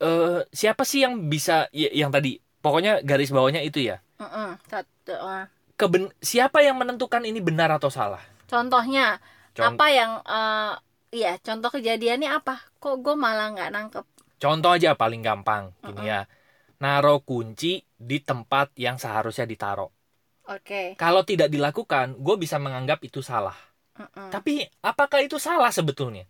Eh 0.02 0.40
siapa 0.50 0.82
sih 0.82 1.06
yang 1.06 1.30
bisa 1.32 1.70
ya, 1.70 1.88
yang 1.94 2.10
tadi 2.10 2.42
pokoknya 2.60 3.00
garis 3.06 3.30
bawahnya 3.30 3.62
itu 3.62 3.78
ya? 3.90 4.02
Mm-mm, 4.18 4.58
satu 4.70 5.14
ah. 5.18 5.46
Keben, 5.74 6.06
siapa 6.22 6.62
yang 6.62 6.78
menentukan 6.78 7.22
ini 7.26 7.42
benar 7.42 7.70
atau 7.74 7.90
salah? 7.90 8.22
Contohnya 8.46 9.18
Con- 9.54 9.74
apa 9.74 9.86
yang 9.90 10.12
eh, 10.22 10.72
iya 11.14 11.32
contoh 11.42 11.70
kejadiannya 11.74 12.30
apa? 12.30 12.62
Kok 12.78 13.02
gue 13.02 13.14
malah 13.18 13.50
nggak 13.54 13.70
nangkep? 13.74 14.04
Contoh 14.38 14.70
aja 14.70 14.94
paling 14.94 15.22
gampang 15.24 15.74
gini 15.82 16.06
Mm-mm. 16.06 16.10
ya. 16.10 16.20
Naro 16.82 17.22
kunci 17.22 17.80
di 17.96 18.18
tempat 18.20 18.74
yang 18.76 18.98
seharusnya 19.00 19.46
ditaruh 19.48 19.90
oke 20.48 20.96
kalau 21.00 21.22
tidak 21.24 21.48
dilakukan 21.48 22.16
gue 22.18 22.36
bisa 22.40 22.56
menganggap 22.60 23.00
itu 23.04 23.20
salah 23.24 23.56
Mm-mm. 23.94 24.30
Tapi 24.34 24.66
apakah 24.82 25.22
itu 25.22 25.38
salah 25.38 25.70
sebetulnya? 25.70 26.26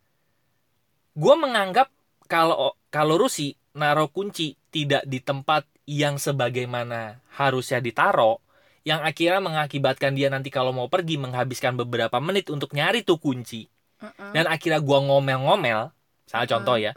Gue 1.17 1.35
menganggap 1.39 1.89
kalau 2.29 2.77
kalau 2.93 3.17
Rusi 3.17 3.57
naruh 3.73 4.13
kunci 4.13 4.61
tidak 4.69 5.09
di 5.09 5.25
tempat 5.25 5.65
yang 5.89 6.21
sebagaimana 6.21 7.25
harusnya 7.33 7.81
ditaruh, 7.81 8.41
yang 8.85 9.01
akhirnya 9.01 9.41
mengakibatkan 9.41 10.13
dia 10.13 10.29
nanti 10.29 10.53
kalau 10.53 10.77
mau 10.77 10.93
pergi 10.93 11.17
menghabiskan 11.17 11.77
beberapa 11.77 12.21
menit 12.21 12.53
untuk 12.53 12.77
nyari 12.77 13.01
tuh 13.01 13.17
kunci, 13.17 13.69
Mm-mm. 14.01 14.33
dan 14.37 14.45
akhirnya 14.49 14.81
gue 14.85 14.99
ngomel-ngomel, 15.09 15.93
salah 16.29 16.49
contoh 16.49 16.77
ya, 16.77 16.93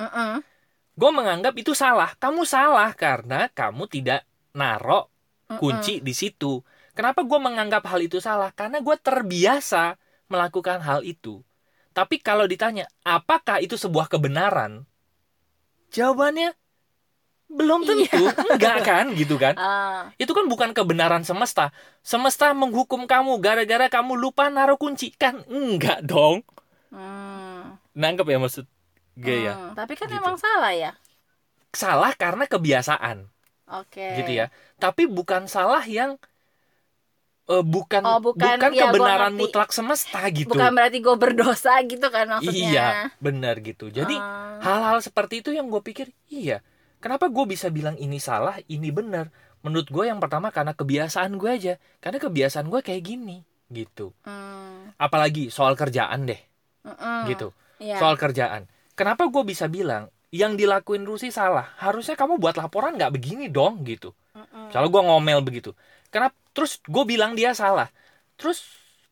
gue 0.98 1.12
menganggap 1.16 1.56
itu 1.56 1.72
salah. 1.72 2.12
Kamu 2.20 2.44
salah 2.44 2.92
karena 2.92 3.48
kamu 3.56 3.88
tidak 3.88 4.28
naruh 4.52 5.08
kunci 5.48 6.04
di 6.04 6.12
situ. 6.12 6.60
Kenapa 6.98 7.22
gue 7.30 7.40
menganggap 7.48 7.84
hal 7.92 8.00
itu 8.08 8.18
salah? 8.28 8.50
Karena 8.60 8.78
gue 8.86 8.96
terbiasa 9.08 9.84
melakukan 10.32 10.80
hal 10.88 11.00
itu. 11.14 11.34
Tapi 11.98 12.16
kalau 12.28 12.46
ditanya, 12.54 12.86
apakah 13.06 13.58
itu 13.66 13.76
sebuah 13.84 14.08
kebenaran? 14.14 14.72
Jawabannya 15.96 16.50
belum 17.48 17.82
Iya. 17.88 18.12
tentu, 18.12 18.24
enggak 18.52 18.78
kan, 18.84 19.06
gitu 19.16 19.36
kan? 19.40 19.56
Ah, 19.64 20.12
Itu 20.22 20.32
kan 20.38 20.46
bukan 20.52 20.72
kebenaran 20.78 21.24
semesta. 21.24 21.72
Semesta 22.04 22.52
menghukum 22.52 23.08
kamu 23.08 23.32
gara-gara 23.46 23.88
kamu 23.88 24.14
lupa 24.20 24.52
naruh 24.52 24.76
kunci, 24.80 25.14
kan? 25.16 25.36
Enggak 25.48 26.04
dong. 26.04 26.44
hmm, 26.92 27.78
Nangkep 27.98 28.28
ya 28.30 28.38
maksud 28.40 28.66
gue 29.18 29.38
ya? 29.50 29.54
hmm. 29.58 29.74
tapi 29.78 29.94
kan 30.00 30.08
Gitu. 30.10 30.18
emang 30.22 30.38
salah 30.38 30.72
ya 30.74 30.92
Salah 31.82 32.12
karena 32.24 32.44
kebiasaan. 32.54 33.18
oke 33.68 34.08
gitu 34.18 34.32
ya. 34.40 34.46
Tapi 34.84 35.04
bukan 35.18 35.44
salah 35.56 35.84
yang 35.98 36.12
eh, 37.48 37.64
bukan 37.64 38.02
Oh, 38.04 38.20
bukan, 38.20 38.60
bukan 38.60 38.72
ya, 38.76 38.92
kebenaran 38.92 39.32
ngerti. 39.32 39.42
mutlak 39.42 39.70
semesta 39.72 40.20
gitu. 40.30 40.52
bukan 40.52 40.72
berarti 40.72 40.98
gue 41.00 41.16
berdosa 41.16 41.74
gitu 41.84 42.08
kan 42.08 42.28
maksudnya 42.28 42.70
Iya, 42.72 42.88
benar 43.18 43.56
gitu. 43.60 43.88
Jadi 43.88 44.16
Ah, 44.16 44.60
hal-hal 44.60 45.00
seperti 45.00 45.40
itu 45.40 45.50
yang 45.52 45.68
gue 45.68 45.80
pikir, 45.80 46.12
iya. 46.28 46.60
Kenapa 46.98 47.30
gue 47.30 47.46
bisa 47.46 47.70
bilang 47.70 47.96
ini 47.96 48.18
salah, 48.18 48.58
ini 48.68 48.90
benar? 48.90 49.30
Menurut 49.62 49.88
gue 49.88 50.04
yang 50.06 50.18
pertama 50.18 50.50
karena 50.50 50.74
kebiasaan 50.74 51.38
gue 51.38 51.50
aja. 51.50 51.74
Karena 52.00 52.18
kebiasaan 52.18 52.68
gue 52.68 52.82
kayak 52.82 53.04
gini, 53.06 53.46
gitu. 53.70 54.12
hmm, 54.26 54.98
Apalagi 54.98 55.48
soal 55.48 55.78
kerjaan 55.78 56.26
deh, 56.26 56.42
mm-mm. 56.84 57.30
gitu. 57.30 57.54
Iya. 57.78 58.02
Soal 58.02 58.18
kerjaan. 58.18 58.66
Kenapa 58.98 59.30
gue 59.30 59.44
bisa 59.46 59.70
bilang 59.70 60.10
yang 60.34 60.58
dilakuin 60.58 61.06
Rusi 61.06 61.30
salah? 61.30 61.70
Harusnya 61.78 62.18
kamu 62.18 62.42
buat 62.42 62.58
laporan 62.58 62.98
nggak 62.98 63.14
begini 63.14 63.46
dong, 63.48 63.86
gitu. 63.86 64.18
Mm-mm. 64.34 64.74
Kalau 64.74 64.90
gue 64.90 65.02
ngomel 65.02 65.46
begitu. 65.46 65.78
Kenapa? 66.10 66.34
Terus 66.58 66.82
gue 66.82 67.04
bilang 67.06 67.38
dia 67.38 67.54
salah. 67.54 67.86
Terus 68.34 68.66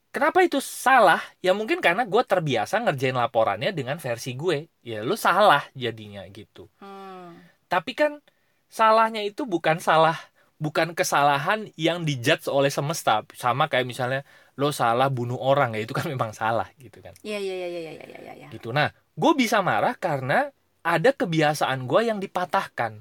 kenapa 0.10 0.42
itu 0.42 0.58
salah? 0.58 1.22
Ya 1.46 1.54
mungkin 1.54 1.78
karena 1.78 2.02
gue 2.02 2.24
terbiasa 2.26 2.82
ngerjain 2.82 3.14
laporannya 3.14 3.70
dengan 3.70 4.02
versi 4.02 4.34
gue. 4.34 4.66
Ya 4.82 5.06
lu 5.06 5.14
salah 5.14 5.62
jadinya 5.78 6.26
gitu. 6.34 6.66
Hmm. 6.82 7.38
Tapi 7.70 7.94
kan 7.94 8.18
salahnya 8.66 9.22
itu 9.22 9.46
bukan 9.46 9.78
salah, 9.78 10.18
bukan 10.58 10.98
kesalahan 10.98 11.70
yang 11.78 12.02
dijudge 12.02 12.50
oleh 12.50 12.74
semesta. 12.74 13.22
Sama 13.38 13.70
kayak 13.70 13.86
misalnya 13.86 14.26
lo 14.58 14.74
salah 14.74 15.14
bunuh 15.14 15.38
orang 15.38 15.78
ya 15.78 15.86
itu 15.86 15.94
kan 15.94 16.10
memang 16.10 16.34
salah 16.34 16.66
gitu 16.82 16.98
kan. 16.98 17.14
Iya 17.22 17.38
iya 17.38 17.54
iya 17.62 17.68
iya 17.70 17.80
iya 17.86 17.92
iya 17.94 18.06
iya. 18.26 18.34
iya. 18.42 18.48
Gitu. 18.50 18.74
Nah, 18.74 18.90
gue 18.90 19.32
bisa 19.38 19.62
marah 19.62 19.94
karena 19.94 20.50
ada 20.82 21.14
kebiasaan 21.14 21.86
gue 21.86 22.10
yang 22.10 22.18
dipatahkan. 22.18 22.98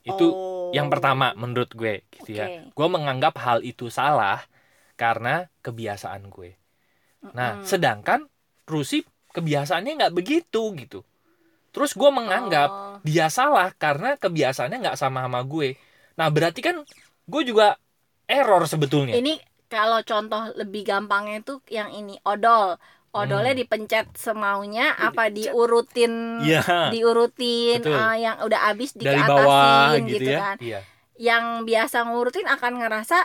Itu 0.00 0.32
Oh. 0.32 0.53
Yang 0.74 0.88
pertama 0.90 1.30
menurut 1.38 1.70
gue 1.72 2.02
gitu 2.10 2.34
ya. 2.34 2.46
Oke. 2.50 2.74
gue 2.74 2.88
menganggap 2.90 3.34
hal 3.38 3.62
itu 3.62 3.86
salah 3.88 4.42
karena 4.98 5.46
kebiasaan 5.62 6.26
gue. 6.28 6.58
Nah 7.32 7.62
sedangkan 7.62 8.26
Rusi 8.64 9.04
kebiasaannya 9.32 9.92
nggak 10.00 10.14
begitu 10.14 10.72
gitu. 10.74 11.00
Terus 11.74 11.94
gue 11.94 12.10
menganggap 12.10 12.70
Oh. 12.70 12.96
dia 13.02 13.26
salah 13.30 13.74
karena 13.74 14.14
kebiasaannya 14.18 14.78
nggak 14.82 14.98
sama 14.98 15.26
sama 15.26 15.40
gue. 15.46 15.74
Nah 16.18 16.30
berarti 16.30 16.60
kan 16.62 16.82
gue 17.26 17.42
juga 17.42 17.78
error 18.26 18.64
sebetulnya. 18.68 19.18
Ini 19.18 19.40
kalau 19.68 20.00
contoh 20.06 20.54
lebih 20.54 20.86
gampangnya 20.86 21.42
itu 21.42 21.54
yang 21.72 21.90
ini 21.90 22.14
odol 22.22 22.78
odolnya 23.14 23.54
Hmm. 23.54 23.60
dipencet 23.62 24.06
semaunya 24.12 24.90
apa 24.92 25.30
diurutin 25.30 26.42
Iya. 26.42 26.90
diurutin 26.90 27.78
Betul. 27.80 27.94
eh, 27.94 28.16
yang 28.20 28.36
udah 28.42 28.60
habis 28.66 28.90
dari 28.92 29.14
diatasin 29.14 29.30
bawah 29.30 29.88
gitu, 29.96 30.08
gitu, 30.12 30.28
ya 30.28 30.38
kan 30.40 30.56
iya 30.58 30.80
yang 31.14 31.44
biasa 31.62 32.02
ngurutin 32.04 32.44
akan 32.44 32.72
ngerasa 32.76 33.18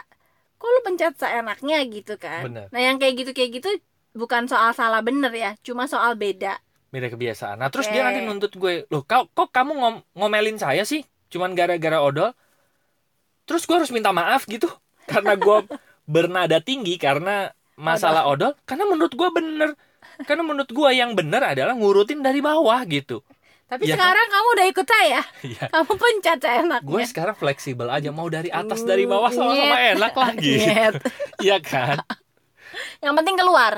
kok 0.56 0.70
lu 0.70 0.80
pencet 0.84 1.18
seenaknya 1.18 1.82
gitu 1.84 2.16
kan 2.16 2.46
Bener. 2.46 2.66
nah 2.70 2.80
yang 2.80 2.96
kayak 2.96 3.18
gitu 3.18 3.32
kayak 3.34 3.52
gitu 3.58 3.70
bukan 4.12 4.46
soal 4.46 4.70
salah 4.72 5.02
bener 5.02 5.32
ya 5.32 5.58
cuma 5.60 5.86
soal 5.86 6.14
beda 6.14 6.62
beda 6.90 7.08
kebiasaan 7.08 7.58
nah 7.58 7.70
terus 7.70 7.90
Oke. 7.90 7.94
dia 7.94 8.06
nanti 8.06 8.22
nuntut 8.22 8.54
gue 8.54 8.86
loh 8.88 9.02
kau 9.02 9.26
kok 9.28 9.50
kamu 9.50 9.74
ngom- 9.74 10.06
ngomelin 10.14 10.58
saya 10.58 10.82
sih 10.84 11.02
cuman 11.28 11.54
gara-gara 11.54 11.98
odol 11.98 12.30
terus 13.44 13.66
gue 13.66 13.74
harus 13.74 13.90
minta 13.90 14.10
maaf 14.12 14.46
gitu 14.46 14.70
karena 15.12 15.34
gue 15.34 15.58
bernada 16.06 16.58
tinggi 16.60 16.98
karena 16.98 17.50
masalah 17.80 18.28
odol 18.28 18.52
karena 18.68 18.84
menurut 18.84 19.14
gue 19.16 19.30
bener. 19.32 19.72
Karena 20.28 20.44
menurut 20.44 20.68
gue 20.68 20.90
yang 20.92 21.16
bener 21.16 21.40
adalah 21.40 21.72
ngurutin 21.72 22.20
dari 22.20 22.44
bawah 22.44 22.84
gitu. 22.84 23.24
Tapi 23.70 23.86
kan? 23.86 23.96
sekarang 23.96 24.28
kamu 24.34 24.48
udah 24.58 24.66
ikut 24.74 24.88
saya. 24.90 25.22
Iya. 25.46 25.66
kamu 25.70 25.94
pencet 25.96 26.40
gue 26.42 26.50
seenaknya 26.50 27.06
sekarang 27.06 27.36
fleksibel 27.38 27.88
aja 27.88 28.10
mau 28.10 28.26
dari 28.26 28.50
atas 28.50 28.82
dari 28.82 29.06
bawah 29.06 29.30
sama-sama 29.30 29.78
enak 29.96 30.14
lagi 30.18 30.52
Nyet. 30.66 30.94
Iya 31.40 31.58
kan? 31.62 32.02
Yang 33.06 33.14
penting 33.24 33.36
keluar 33.38 33.74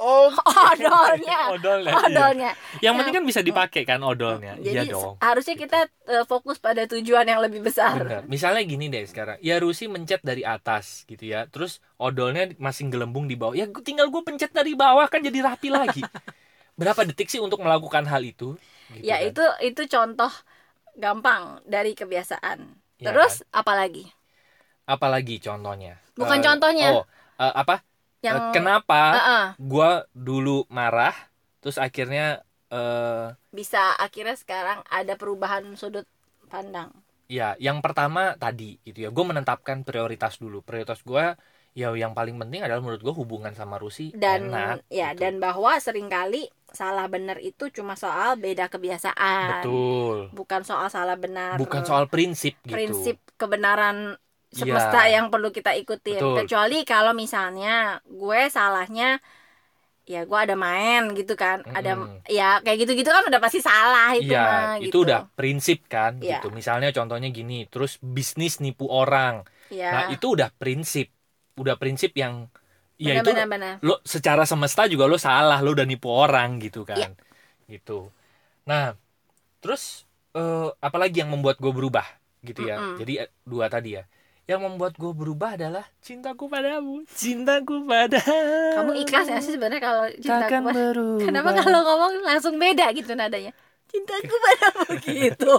Oh, 0.00 0.32
odolnya 0.72 1.38
odolnya. 1.54 1.92
iya. 1.92 2.00
odolnya 2.08 2.50
Yang 2.80 2.94
penting 2.96 3.14
kan 3.20 3.24
bisa 3.28 3.40
dipakai 3.44 3.82
kan 3.84 4.00
odolnya. 4.00 4.56
jadi 4.56 4.88
iya 4.88 4.92
dong. 4.96 5.20
harusnya 5.20 5.54
kita 5.54 5.78
eh, 6.08 6.24
fokus 6.24 6.56
pada 6.56 6.88
tujuan 6.88 7.28
yang 7.28 7.40
lebih 7.44 7.60
besar 7.60 8.00
Bener. 8.00 8.24
Misalnya 8.24 8.64
gini 8.64 8.88
deh 8.88 9.04
sekarang. 9.04 9.36
Ya 9.44 9.60
Rusi 9.60 9.84
mencet 9.92 10.24
dari 10.24 10.40
atas 10.40 11.04
gitu 11.04 11.20
ya. 11.28 11.44
Terus 11.52 11.84
odolnya 12.00 12.48
masih 12.56 12.88
gelembung 12.88 13.28
di 13.28 13.36
bawah. 13.36 13.52
Ya 13.52 13.68
tinggal 13.84 14.08
gue 14.08 14.22
pencet 14.24 14.56
dari 14.56 14.72
bawah 14.72 15.04
kan 15.12 15.20
jadi 15.20 15.44
rapi 15.44 15.68
lagi. 15.68 16.00
Berapa 16.80 17.04
detik 17.04 17.28
sih 17.28 17.40
untuk 17.42 17.60
melakukan 17.60 18.08
hal 18.08 18.24
itu? 18.24 18.56
Gitu 18.88 19.04
ya 19.04 19.20
kan. 19.20 19.28
itu 19.28 19.44
itu 19.62 19.82
contoh 19.86 20.32
gampang 20.98 21.62
dari 21.68 21.94
kebiasaan 21.94 22.58
Ya 22.98 23.12
terus 23.12 23.44
apalagi 23.52 24.10
Apalagi 24.84 25.38
contohnya? 25.38 26.02
Bukan 26.18 26.38
Eh, 26.40 26.44
contohnya. 26.44 26.88
Oh, 26.98 27.04
eh, 27.38 27.52
apa? 27.54 27.80
Yang 28.20 28.36
Eh, 28.36 28.52
kenapa 28.52 29.00
Heeh, 29.16 29.44
gua 29.56 30.04
dulu 30.12 30.68
marah 30.68 31.16
terus 31.60 31.76
akhirnya 31.80 32.44
eh 32.70 33.32
bisa 33.50 33.96
akhirnya 33.98 34.36
sekarang 34.38 34.84
ada 34.86 35.18
perubahan 35.18 35.64
sudut 35.74 36.06
pandang. 36.52 36.92
Ya 37.30 37.54
yang 37.62 37.78
pertama 37.78 38.34
tadi 38.38 38.78
gitu 38.82 39.06
ya 39.06 39.10
gue 39.14 39.24
menetapkan 39.24 39.86
prioritas 39.86 40.38
dulu. 40.42 40.62
Prioritas 40.66 41.02
gua 41.06 41.38
ya 41.70 41.94
yang 41.94 42.10
paling 42.18 42.34
penting 42.34 42.66
adalah 42.66 42.82
menurut 42.82 42.98
gue 42.98 43.14
hubungan 43.14 43.54
sama 43.54 43.78
Rusi 43.78 44.10
dan 44.10 44.50
enak, 44.50 44.82
ya 44.90 45.14
gitu. 45.14 45.22
dan 45.22 45.38
bahwa 45.38 45.78
sering 45.78 46.10
kali 46.10 46.50
salah 46.74 47.06
benar 47.06 47.38
itu 47.38 47.70
cuma 47.70 47.94
soal 47.94 48.34
beda 48.34 48.66
kebiasaan. 48.66 49.62
Betul. 49.62 50.34
Bukan 50.34 50.66
soal 50.66 50.90
salah 50.90 51.14
benar 51.14 51.54
bukan 51.58 51.82
soal 51.86 52.10
prinsip 52.10 52.58
gitu. 52.66 52.74
prinsip 52.74 53.16
kebenaran 53.38 54.18
semesta 54.50 55.06
Iya. 55.06 55.22
yang 55.22 55.26
perlu 55.32 55.48
kita 55.54 55.70
ikutin 55.78 56.18
Betul. 56.20 56.36
kecuali 56.44 56.76
kalau 56.82 57.12
misalnya 57.14 58.02
gue 58.06 58.40
salahnya 58.50 59.22
ya 60.10 60.26
gue 60.26 60.38
ada 60.42 60.56
main 60.58 61.14
gitu 61.14 61.38
kan 61.38 61.62
ada 61.70 61.94
Mm-mm. 61.94 62.26
ya 62.26 62.58
kayak 62.66 62.78
gitu 62.82 62.92
gitu 62.98 63.10
kan 63.14 63.22
udah 63.30 63.38
pasti 63.38 63.62
salah 63.62 64.10
itu 64.18 64.26
Iya, 64.26 64.42
mah 64.42 64.62
itu 64.82 64.86
gitu 64.90 64.96
udah 65.06 65.18
prinsip 65.38 65.78
kan 65.86 66.18
Iya. 66.18 66.42
gitu. 66.42 66.48
Misalnya 66.50 66.88
contohnya 66.90 67.28
gini, 67.30 67.70
terus 67.70 68.02
bisnis 68.02 68.58
nipu 68.58 68.90
orang. 68.90 69.46
ya 69.70 69.86
Nah, 69.94 70.02
itu 70.10 70.26
udah 70.34 70.50
prinsip. 70.58 71.06
Udah 71.54 71.78
prinsip 71.78 72.10
yang 72.18 72.50
ya 72.98 73.22
itu 73.22 73.30
lo 73.86 74.02
secara 74.04 74.42
semesta 74.44 74.84
juga 74.90 75.06
lo 75.06 75.16
salah, 75.16 75.62
lo 75.64 75.72
udah 75.76 75.86
nipu 75.86 76.10
orang 76.10 76.58
gitu 76.58 76.82
kan. 76.82 76.98
Iya. 76.98 77.08
Gitu. 77.70 78.10
Nah, 78.66 78.94
terus 79.62 80.06
eh, 80.36 80.68
apalagi 80.82 81.22
yang 81.22 81.30
membuat 81.34 81.58
gue 81.62 81.72
berubah 81.72 82.06
gitu 82.44 82.66
ya. 82.70 82.76
Mm-mm. 82.80 82.98
Jadi 83.02 83.12
eh, 83.24 83.30
dua 83.46 83.66
tadi 83.72 83.98
ya. 83.98 84.04
Yang 84.50 84.60
membuat 84.60 84.92
gue 84.94 85.12
berubah 85.12 85.54
adalah 85.54 85.86
cintaku 86.00 86.44
padamu, 86.44 87.06
cintaku 87.08 87.86
padamu. 87.86 88.74
kamu 88.74 88.92
ikhlas 89.00 89.26
gak 89.28 89.40
sih 89.40 89.54
sebenarnya 89.54 89.78
kalau 89.80 90.04
cinta 90.12 90.42
Takkan 90.42 90.62
berubah. 90.66 91.22
kenapa 91.22 91.50
kalau 91.56 91.80
ngomong 91.80 92.14
langsung 92.20 92.58
beda 92.58 92.90
gitu 92.90 93.14
nadanya 93.14 93.54
cintaku 93.86 94.34
padamu 94.34 94.90
gitu 95.06 95.54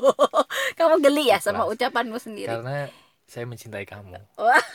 kamu 0.75 0.95
geli 1.00 1.24
ya 1.25 1.39
sama 1.39 1.63
Ikhlas. 1.63 1.71
ucapanmu 1.74 2.17
sendiri 2.17 2.51
Karena 2.51 2.91
saya 3.24 3.48
mencintai 3.48 3.86
kamu. 3.86 4.19
Wah. 4.36 4.65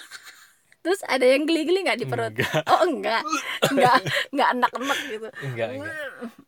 terus 0.81 1.03
ada 1.05 1.27
yang 1.27 1.45
geli-geli 1.45 1.83
nggak 1.83 1.99
di 1.99 2.07
perut 2.07 2.31
Enggak, 2.31 2.63
oh 2.65 2.83
enggak 2.87 3.23
enggak 3.69 3.97
enggak 4.31 4.49
enak-enak 4.55 4.99
gitu 5.05 5.29
enggak, 5.43 5.69
enggak. 5.75 5.95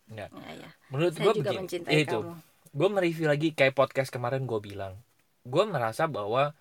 enggak. 0.09 0.29
ya, 0.31 0.53
ya. 0.57 0.69
Menurut 0.89 1.13
gue 1.13 1.33
juga 1.35 1.51
begini, 1.51 1.61
mencintai 1.61 1.91
ya 1.91 2.01
itu. 2.01 2.17
kamu 2.17 2.33
gue 2.71 2.89
mereview 2.89 3.27
lagi 3.27 3.49
kayak 3.51 3.75
podcast 3.75 4.09
kemarin 4.09 4.47
gue 4.47 4.61
bilang 4.63 4.95
gue 5.43 5.65
merasa 5.65 6.07
bahwa 6.07 6.55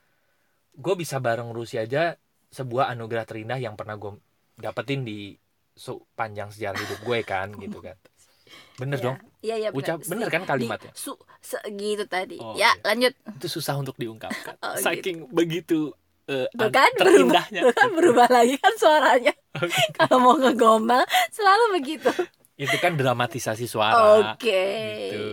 gue 0.77 0.93
bisa 0.95 1.17
bareng 1.17 1.49
Rusia 1.49 1.81
aja 1.81 2.13
sebuah 2.47 2.93
anugerah 2.93 3.25
terindah 3.25 3.57
yang 3.57 3.73
pernah 3.73 3.97
gue 3.97 4.15
dapetin 4.55 5.01
di 5.01 5.33
sepanjang 5.73 6.49
sejarah 6.49 6.77
hidup 6.77 6.99
gue 7.01 7.19
kan 7.21 7.49
gitu 7.63 7.81
kan. 7.81 7.97
Bener 8.79 8.97
Iya. 8.97 9.05
dong. 9.05 9.17
Iya 9.37 9.55
iya 9.59 9.69
ucap 9.69 9.99
bener 10.05 10.27
kan 10.29 10.43
Di- 10.43 10.49
kalimatnya? 10.49 10.91
su 10.93 11.13
se- 11.41 11.61
gitu 11.67 12.05
tadi. 12.07 12.37
Oh, 12.39 12.55
ya 12.55 12.71
iya. 12.71 12.71
lanjut. 12.85 13.13
Itu 13.35 13.47
susah 13.51 13.75
untuk 13.75 13.97
diungkapkan. 13.97 14.55
Oh, 14.65 14.77
saking 14.77 15.27
begitu 15.29 15.91
eh, 16.27 16.47
Tuh 16.51 16.67
an- 16.67 16.73
kan 16.73 16.91
berubah, 16.95 17.43
terindahnya. 17.47 17.61
tuh 17.63 17.73
kan 17.79 17.89
berubah 17.91 18.27
lagi 18.29 18.55
kan 18.57 18.73
suaranya. 18.75 19.33
Kalau 19.95 20.17
mau 20.19 20.35
ngegombal 20.35 21.03
selalu 21.29 21.65
begitu. 21.75 22.11
Itu 22.55 22.75
kan 22.79 22.95
dramatisasi 22.95 23.65
suara. 23.65 24.33
Oke. 24.33 24.63
Gitu. 24.81 25.25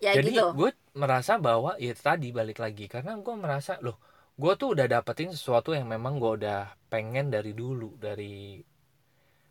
ya 0.00 0.16
jadi 0.16 0.30
gitu. 0.32 0.46
gue 0.56 0.70
merasa 0.96 1.36
bahwa 1.36 1.76
ya 1.76 1.92
tadi 1.92 2.32
balik 2.32 2.58
lagi. 2.58 2.84
Karena 2.86 3.16
gue 3.16 3.34
merasa 3.34 3.76
loh 3.80 3.96
gue 4.40 4.52
tuh 4.60 4.68
udah 4.74 4.86
dapetin 4.88 5.30
sesuatu 5.36 5.70
yang 5.76 5.86
memang 5.94 6.16
gue 6.22 6.32
udah 6.40 6.60
pengen 6.92 7.26
dari 7.34 7.52
dulu 7.52 7.88
dari 8.00 8.56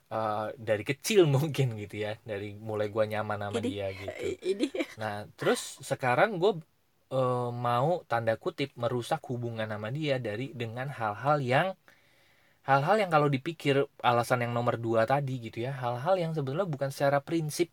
eh, 0.10 0.47
dari 0.58 0.84
kecil 0.89 1.21
mungkin 1.36 1.67
gitu 1.78 1.95
ya 2.06 2.12
dari 2.25 2.58
mulai 2.58 2.88
gue 2.89 3.04
nyaman 3.13 3.39
sama 3.45 3.60
Ini- 3.62 3.69
dia 3.69 3.88
gitu. 3.93 4.17
I- 4.30 4.39
ini. 4.52 4.65
Nah 5.02 5.15
terus 5.38 5.62
sekarang 5.89 6.41
gue 6.41 6.52
eh, 7.13 7.49
mau 7.54 8.02
tanda 8.10 8.34
kutip 8.43 8.73
merusak 8.82 9.21
hubungan 9.30 9.69
sama 9.69 9.89
dia 9.93 10.15
dari 10.17 10.52
dengan 10.62 10.89
hal-hal 10.89 11.38
yang 11.54 11.67
hal-hal 12.69 12.95
yang 13.02 13.10
kalau 13.10 13.30
dipikir 13.36 13.75
alasan 14.10 14.45
yang 14.45 14.54
nomor 14.58 14.75
dua 14.78 15.02
tadi 15.10 15.41
gitu 15.41 15.65
ya 15.65 15.71
hal-hal 15.73 16.15
yang 16.21 16.32
sebenarnya 16.38 16.69
bukan 16.69 16.89
secara 16.93 17.17
prinsip 17.23 17.69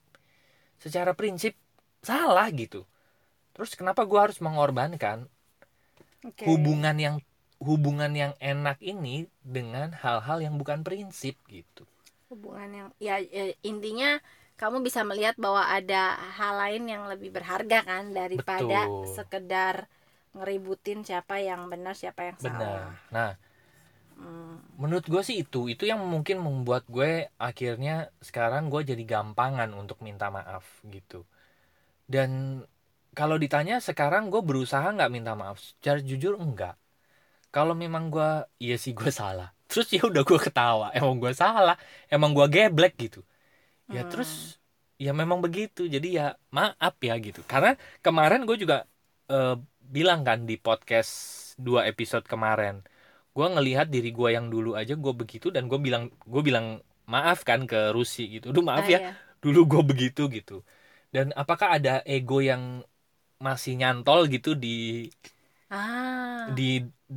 secara 0.81 1.13
prinsip 1.17 1.53
salah 2.05 2.49
gitu. 2.53 2.85
Terus 3.57 3.73
kenapa 3.79 4.05
gue 4.05 4.21
harus 4.21 4.39
mengorbankan 4.45 5.29
Oke. 6.27 6.47
hubungan 6.49 6.97
yang 7.07 7.17
hubungan 7.69 8.13
yang 8.23 8.33
enak 8.53 8.79
ini 8.93 9.17
dengan 9.57 9.89
hal-hal 10.03 10.39
yang 10.47 10.55
bukan 10.61 10.81
prinsip 10.87 11.37
gitu. 11.57 11.85
Hubungan 12.31 12.71
yang 12.79 12.89
ya, 12.99 13.17
ya, 13.23 13.45
intinya 13.71 14.11
kamu 14.61 14.77
bisa 14.87 15.01
melihat 15.07 15.37
bahwa 15.45 15.63
ada 15.79 16.03
hal 16.39 16.53
lain 16.63 16.85
yang 16.93 17.05
lebih 17.13 17.31
berharga 17.37 17.79
kan 17.91 18.05
daripada 18.19 18.81
Betul. 18.89 19.07
sekedar 19.07 19.87
ngeributin 20.35 21.01
siapa 21.09 21.39
yang 21.49 21.61
benar 21.73 21.95
siapa 22.03 22.21
yang 22.29 22.39
benar. 22.47 22.83
Salah 22.83 23.01
nah 23.11 23.37
Hmm, 24.17 24.57
menurut 24.83 25.07
gue 25.13 25.23
sih 25.29 25.37
itu 25.45 25.61
itu 25.73 25.85
yang 25.91 26.01
mungkin 26.15 26.37
membuat 26.47 26.85
gue 26.97 27.11
akhirnya 27.49 28.13
sekarang 28.29 28.69
gue 28.73 28.81
jadi 28.91 29.03
gampangan 29.15 29.71
untuk 29.81 29.99
minta 30.07 30.27
maaf 30.37 30.65
gitu. 30.95 31.25
Dan 32.15 32.31
kalau 33.17 33.37
ditanya 33.41 33.81
sekarang 33.81 34.29
gue 34.29 34.43
berusaha 34.45 34.85
nggak 34.93 35.11
minta 35.13 35.33
maaf? 35.33 35.57
Secara 35.57 35.99
jujur 36.05 36.37
enggak. 36.37 36.77
Kalau 37.49 37.73
memang 37.73 38.13
gue 38.13 38.31
iya 38.61 38.77
sih 38.77 38.93
gue 38.93 39.09
salah. 39.09 39.49
Terus 39.71 39.89
ya 39.97 40.05
udah 40.05 40.23
gue 40.29 40.39
ketawa. 40.47 40.87
Emang 40.99 41.17
gue 41.17 41.33
salah. 41.33 41.77
Emang 42.13 42.37
gue 42.37 42.47
geblek 42.53 42.95
gitu. 43.01 43.21
Ya 43.89 44.05
Hmm. 44.05 44.11
terus 44.13 44.61
ya 45.01 45.17
memang 45.17 45.41
begitu. 45.41 45.89
Jadi 45.89 46.21
ya 46.21 46.37
maaf 46.53 47.01
ya 47.01 47.17
gitu. 47.17 47.41
Karena 47.49 47.73
kemarin 48.05 48.45
gue 48.45 48.57
juga 48.61 48.85
eh, 49.33 49.57
bilang 49.81 50.21
kan 50.29 50.45
di 50.45 50.61
podcast 50.61 51.13
dua 51.57 51.89
episode 51.89 52.29
kemarin 52.29 52.85
gue 53.37 53.47
ngelihat 53.53 53.87
diri 53.93 54.11
gue 54.17 54.29
yang 54.33 54.49
dulu 54.49 54.73
aja 54.81 54.97
gue 54.97 55.13
begitu 55.13 55.53
dan 55.53 55.69
gue 55.69 55.77
bilang 55.77 56.09
gue 56.25 56.43
bilang 56.49 56.81
maaf 57.05 57.45
kan 57.49 57.65
ke 57.69 57.93
Rusi 57.97 58.41
gitu. 58.41 58.53
Duh 58.53 58.65
maaf 58.65 58.89
ah, 58.89 58.93
ya 58.93 59.01
iya. 59.01 59.13
dulu 59.45 59.61
gue 59.69 59.83
begitu 59.93 60.29
gitu. 60.33 60.65
Dan 61.15 61.33
apakah 61.37 61.77
ada 61.77 62.01
ego 62.09 62.41
yang 62.41 62.85
masih 63.45 63.73
nyantol 63.81 64.21
gitu 64.35 64.51
di 64.65 64.69
ah. 65.71 66.57
di 66.57 66.71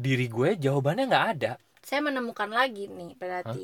diri 0.03 0.25
gue 0.35 0.49
jawabannya 0.63 1.03
nggak 1.09 1.25
ada. 1.33 1.51
Saya 1.87 2.01
menemukan 2.07 2.51
lagi 2.59 2.83
nih 2.97 3.11
berarti. 3.21 3.63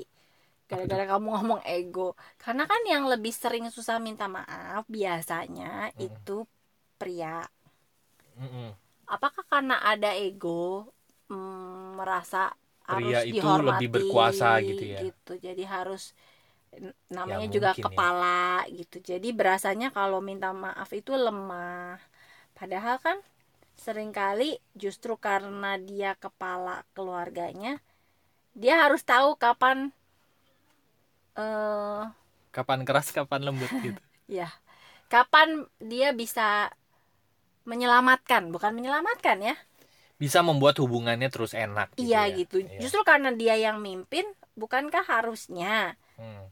Gara-gara 0.70 1.04
kamu 1.12 1.28
ngomong 1.36 1.62
ego. 1.78 2.08
Karena 2.44 2.64
kan 2.72 2.82
yang 2.94 3.06
lebih 3.14 3.34
sering 3.44 3.66
susah 3.76 3.98
minta 4.08 4.26
maaf 4.38 4.84
biasanya 4.98 5.92
Mm. 5.98 6.04
itu 6.08 6.38
pria. 7.00 7.46
Mm-mm. 8.40 8.76
apakah 9.16 9.44
karena 9.52 9.76
ada 9.92 10.10
ego 10.18 10.90
mm, 11.32 11.98
merasa 12.00 12.38
Pria 12.90 13.20
harus 13.20 13.20
itu 13.32 13.46
dihormati 13.46 13.66
lebih 13.68 13.90
berkuasa 13.94 14.50
gitu 14.70 14.84
ya? 14.96 15.02
gitu. 15.02 15.32
Jadi 15.46 15.64
harus 15.76 16.02
namanya 17.18 17.48
Ya, 17.48 17.56
juga 17.56 17.72
ya. 17.78 17.84
kepala 17.86 18.66
gitu. 18.78 18.98
Jadi 19.12 19.28
berasanya 19.40 19.88
kalau 19.98 20.20
minta 20.30 20.48
maaf 20.64 20.90
itu 21.00 21.12
lemah 21.26 21.98
padahal 22.56 22.98
kan 23.04 23.20
sering 23.76 24.16
kali 24.16 24.58
justru 24.74 25.20
karena 25.20 25.76
dia 25.76 26.16
kepala 26.16 26.88
keluarganya 26.96 27.84
dia 28.56 28.80
harus 28.88 29.04
tahu 29.04 29.36
kapan 29.36 29.92
eh 31.36 32.04
kapan 32.56 32.88
keras 32.88 33.12
kapan 33.12 33.44
lembut 33.44 33.70
gitu. 33.84 34.00
Ya 34.26 34.50
kapan 35.06 35.70
dia 35.78 36.18
bisa 36.18 36.74
menyelamatkan 37.68 38.50
bukan 38.50 38.74
menyelamatkan 38.74 39.38
ya. 39.38 39.56
Bisa 40.18 40.42
membuat 40.42 40.82
hubungannya 40.82 41.30
terus 41.30 41.54
enak 41.54 41.94
gitu 41.94 42.10
iya 42.10 42.26
ya. 42.26 42.42
gitu. 42.42 42.64
Iya. 42.64 42.80
justru 42.82 43.06
karena 43.06 43.30
dia 43.36 43.54
yang 43.54 43.84
mimpin 43.84 44.26
bukankah 44.58 45.06
harusnya? 45.06 45.94
Hmm. 46.18 46.50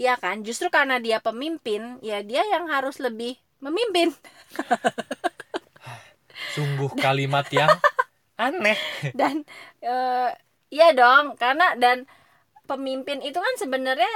Iya 0.00 0.18
kan? 0.18 0.42
Justru 0.42 0.66
karena 0.72 0.98
dia 0.98 1.22
pemimpin 1.22 2.00
ya 2.02 2.24
dia 2.26 2.42
yang 2.48 2.66
harus 2.66 2.98
lebih 2.98 3.38
memimpin 3.62 4.10
sungguh 6.52 6.92
kalimat 6.94 7.46
yang 7.50 7.70
aneh 8.40 8.78
dan 9.12 9.44
eh, 9.78 10.30
iya 10.68 10.92
dong 10.92 11.36
karena 11.36 11.76
dan 11.76 12.04
pemimpin 12.64 13.20
itu 13.20 13.36
kan 13.36 13.54
sebenarnya 13.56 14.08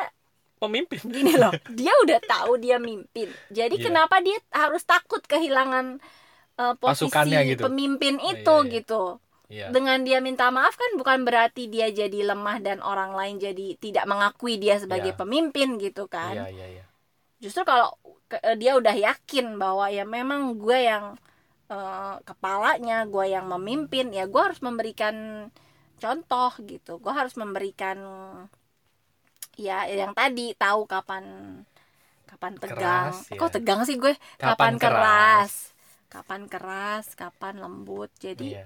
pemimpin 0.56 1.00
gini 1.04 1.36
loh 1.36 1.52
dia 1.70 1.92
udah 2.00 2.20
tahu 2.22 2.56
dia 2.56 2.80
mimpin 2.80 3.28
jadi 3.50 3.72
Iya. 3.72 3.84
kenapa 3.84 4.18
dia 4.18 4.40
harus 4.50 4.82
takut 4.82 5.20
kehilangan 5.22 6.00
eh, 6.56 6.74
posisi 6.76 7.06
Pasukannya 7.06 7.40
gitu. 7.46 7.62
pemimpin 7.64 8.16
Oh, 8.16 8.32
itu 8.32 8.54
iya, 8.56 8.64
iya. 8.64 8.74
gitu 8.74 9.02
Iya. 9.46 9.66
dengan 9.70 10.02
dia 10.02 10.18
minta 10.18 10.50
maaf 10.50 10.74
kan 10.74 10.96
bukan 10.96 11.22
berarti 11.22 11.70
dia 11.70 11.86
jadi 11.86 12.26
lemah 12.26 12.58
dan 12.58 12.82
orang 12.82 13.14
lain 13.14 13.38
jadi 13.38 13.78
tidak 13.78 14.02
mengakui 14.04 14.56
dia 14.56 14.74
sebagai 14.76 15.14
Iya. 15.14 15.18
pemimpin 15.18 15.78
gitu 15.78 16.08
kan 16.08 16.34
Iya, 16.34 16.46
iya, 16.50 16.66
iya. 16.72 16.84
justru 17.38 17.62
kalau 17.62 17.94
eh, 18.32 18.56
dia 18.56 18.74
udah 18.74 18.90
yakin 18.90 19.54
bahwa 19.54 19.86
ya 19.86 20.02
memang 20.02 20.56
gue 20.56 20.78
yang 20.82 21.14
eh, 21.66 22.14
kepalanya 22.22 23.04
gue 23.04 23.26
yang 23.26 23.46
memimpin 23.48 24.10
ya 24.10 24.24
gue 24.24 24.38
harus 24.38 24.60
memberikan 24.60 25.48
contoh 25.96 26.52
gitu 26.62 26.98
gue 26.98 27.12
harus 27.12 27.34
memberikan 27.34 27.96
ya 29.56 29.88
yang 29.88 30.12
tadi 30.12 30.52
tahu 30.54 30.84
kapan 30.84 31.24
kapan 32.26 32.52
tegang 32.58 33.08
Keras, 33.14 33.16
Eh, 33.30 33.34
ya. 33.34 33.40
kok 33.40 33.50
tegang 33.54 33.80
sih 33.82 33.96
gue 33.96 34.12
Kapan 34.36 34.76
kapan, 34.76 34.82
keras 34.82 35.52
kapan 36.06 36.42
keras 36.46 37.06
kapan 37.14 37.54
lembut 37.58 38.10
jadi 38.20 38.60
Iya. 38.60 38.64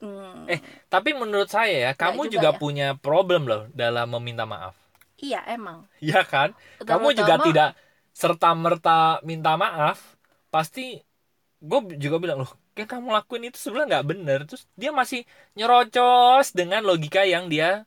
hmm, 0.00 0.48
Eh, 0.48 0.60
Tapi 0.88 1.12
menurut 1.12 1.46
saya 1.46 1.90
ya, 1.90 1.92
kamu 1.92 2.26
juga 2.26 2.32
juga 2.32 2.50
ya. 2.50 2.58
punya 2.58 2.88
problem 2.96 3.42
loh 3.44 3.62
dalam 3.72 4.08
meminta 4.10 4.42
maaf. 4.44 4.74
iya 5.18 5.38
emang 5.46 5.86
Iya 6.00 6.24
kan? 6.24 6.50
Kamu 6.80 7.12
juga 7.12 7.36
Terutama- 7.38 7.46
tidak 7.46 7.70
serta 8.12 8.50
merta 8.52 8.98
minta 9.22 9.54
maaf. 9.54 10.18
Pasti 10.48 10.98
gue 11.62 11.78
juga 12.04 12.16
bilang 12.22 12.38
loh, 12.42 12.52
kayak 12.74 12.90
kamu 12.90 13.08
lakuin 13.16 13.44
itu 13.48 13.58
sebenarnya 13.62 13.88
nggak 13.98 14.06
bener. 14.10 14.38
Terus 14.48 14.62
dia 14.74 14.90
masih 14.90 15.20
nyerocos 15.58 16.46
dengan 16.58 16.82
logika 16.82 17.22
yang 17.22 17.46
dia 17.46 17.86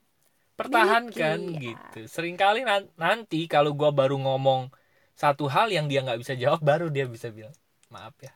pertahankan 0.60 1.40
Miliki, 1.44 1.56
ya. 1.68 1.76
gitu. 1.76 2.00
Seringkali 2.08 2.64
nan- 2.64 2.92
nanti 2.96 3.46
kalau 3.52 3.72
gua 3.76 3.92
baru 3.92 4.16
ngomong 4.16 4.72
satu 5.16 5.46
hal 5.52 5.68
yang 5.76 5.86
dia 5.92 6.00
nggak 6.06 6.20
bisa 6.24 6.34
jawab, 6.40 6.60
baru 6.64 6.88
dia 6.88 7.06
bisa 7.08 7.28
bilang 7.32 7.54
maaf 7.92 8.16
ya. 8.24 8.32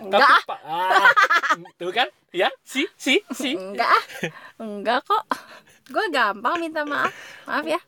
enggak 0.00 0.28
Tapi 0.28 0.34
Pak, 0.48 0.60
ah, 0.64 1.08
tuh 1.80 1.92
kan? 1.92 2.08
Ya, 2.32 2.48
si, 2.64 2.86
si, 2.96 3.20
si. 3.32 3.56
enggak 3.56 3.90
ah. 3.90 4.04
enggak 4.60 5.00
kok 5.04 5.24
gue 5.90 6.04
gampang 6.14 6.56
minta 6.62 6.86
maaf 6.86 7.10
maaf 7.44 7.66
ya 7.66 7.80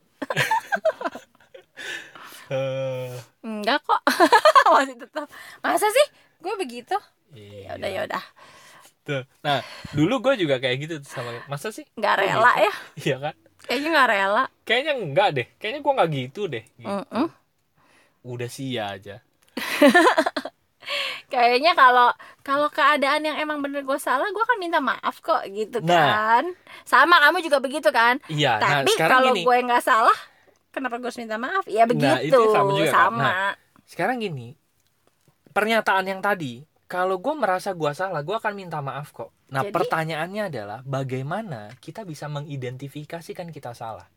Eh, 2.52 3.16
enggak 3.40 3.80
kok 3.86 4.02
masih 4.74 4.96
tetap 4.98 5.26
masa 5.64 5.86
sih 5.88 6.06
gue 6.42 6.54
begitu 6.58 6.96
ya 7.32 7.78
udah 7.78 7.90
ya 7.90 8.00
udah 8.04 8.24
Tuh. 9.02 9.26
Nah, 9.42 9.58
dulu 9.90 10.22
gue 10.22 10.46
juga 10.46 10.62
kayak 10.62 10.76
gitu 10.78 10.94
sama 11.02 11.34
masa 11.50 11.74
sih? 11.74 11.82
nggak 11.98 12.14
rela 12.22 12.54
gitu? 12.54 12.62
ya 12.62 12.72
Iya 13.02 13.16
kan? 13.18 13.34
kayaknya 13.62 13.88
nggak 13.90 14.08
rela 14.14 14.44
Kayaknya 14.62 14.92
enggak 14.94 15.28
deh. 15.34 15.46
Kayaknya 15.58 15.80
gue 15.82 15.92
nggak 15.92 16.10
gitu 16.12 16.42
deh. 16.46 16.64
Gitu. 16.78 16.86
Mm-mm. 16.86 17.26
Udah 18.22 18.46
sih 18.46 18.70
ya 18.70 18.94
aja. 18.94 19.18
kayaknya 21.26 21.72
kalau 21.72 22.14
kalau 22.42 22.68
keadaan 22.68 23.24
yang 23.24 23.38
emang 23.38 23.58
bener 23.58 23.82
gue 23.82 23.98
salah 23.98 24.28
gue 24.28 24.38
akan 24.38 24.58
minta 24.60 24.78
maaf 24.78 25.18
kok 25.18 25.42
gitu 25.48 25.80
Nah. 25.82 26.38
kan 26.38 26.44
sama 26.84 27.18
kamu 27.22 27.42
juga 27.42 27.58
begitu 27.58 27.88
kan 27.88 28.20
Iya. 28.28 28.60
nah, 28.60 28.70
tapi 28.84 28.92
sekarang 28.92 29.18
kalau 29.24 29.34
gue 29.34 29.56
nggak 29.64 29.82
salah 29.82 30.18
kenapa 30.70 31.00
gue 31.00 31.08
harus 31.08 31.18
minta 31.18 31.38
maaf 31.38 31.64
ya 31.66 31.84
Nah, 31.84 31.90
begitu 31.90 32.28
itu 32.28 32.40
sama 32.50 32.70
juga 32.70 32.86
kan. 32.86 32.94
sama 32.94 33.32
Sekarang 33.82 34.16
gini. 34.20 34.54
Pernyataan 35.52 36.08
yang 36.08 36.20
tadi, 36.20 36.64
kalau 36.88 37.20
gue 37.20 37.34
merasa 37.36 37.72
gue 37.72 37.92
salah, 37.92 38.20
gue 38.20 38.32
akan 38.32 38.52
minta 38.52 38.80
maaf 38.80 39.12
kok. 39.12 39.30
Nah, 39.48 39.64
Jadi- 39.64 39.72
pertanyaannya 39.72 40.42
adalah 40.48 40.78
bagaimana 40.82 41.68
kita 41.78 42.02
bisa 42.02 42.26
mengidentifikasikan 42.26 43.52
kita 43.52 43.72
salah? 43.72 44.08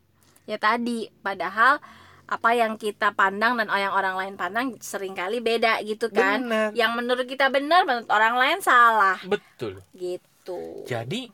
ya 0.46 0.62
tadi 0.62 1.10
padahal 1.10 1.82
apa 2.26 2.50
yang 2.54 2.78
kita 2.78 3.10
pandang 3.18 3.58
dan 3.58 3.66
yang 3.66 3.90
orang 3.90 4.14
lain 4.14 4.34
pandang 4.38 4.78
sering 4.78 5.10
kali 5.10 5.42
beda 5.42 5.82
gitu 5.82 6.06
kan 6.06 6.38
Bener. 6.38 6.70
yang 6.70 6.94
menurut 6.94 7.26
kita 7.26 7.50
benar 7.50 7.82
menurut 7.82 8.06
orang 8.06 8.38
lain 8.38 8.58
salah 8.62 9.18
Betul. 9.26 9.82
gitu 9.90 10.86
Jadi 10.86 11.26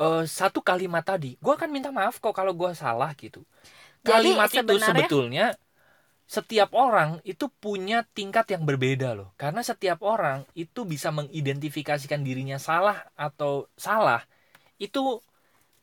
eh, 0.00 0.24
satu 0.24 0.64
kalimat 0.64 1.04
tadi, 1.04 1.36
gue 1.36 1.52
akan 1.52 1.68
minta 1.68 1.92
maaf 1.92 2.16
kok 2.16 2.32
kalau 2.32 2.56
gue 2.56 2.72
salah 2.72 3.12
gitu. 3.20 3.44
Jadi, 4.00 4.32
Kalimat 4.32 4.48
itu 4.48 4.56
sebenarnya- 4.56 4.86
sebetulnya 4.88 5.46
setiap 6.36 6.70
orang 6.84 7.10
itu 7.32 7.46
punya 7.64 7.96
tingkat 8.16 8.46
yang 8.54 8.62
berbeda 8.68 9.08
loh. 9.18 9.28
Karena 9.40 9.60
setiap 9.70 9.98
orang 10.14 10.38
itu 10.64 10.80
bisa 10.92 11.08
mengidentifikasikan 11.18 12.20
dirinya 12.28 12.58
salah 12.68 12.98
atau 13.26 13.52
salah 13.86 14.20
itu 14.80 15.00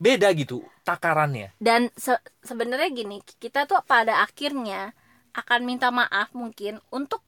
beda 0.05 0.29
gitu 0.41 0.57
takarannya. 0.87 1.49
dan 1.61 1.81
se- 1.95 2.23
sebenarnya 2.43 2.89
gini 2.91 3.17
kita 3.43 3.65
tuh 3.69 3.79
pada 3.87 4.13
akhirnya 4.25 4.91
akan 5.35 5.61
minta 5.67 5.89
maaf 5.91 6.31
mungkin 6.35 6.79
untuk 6.91 7.21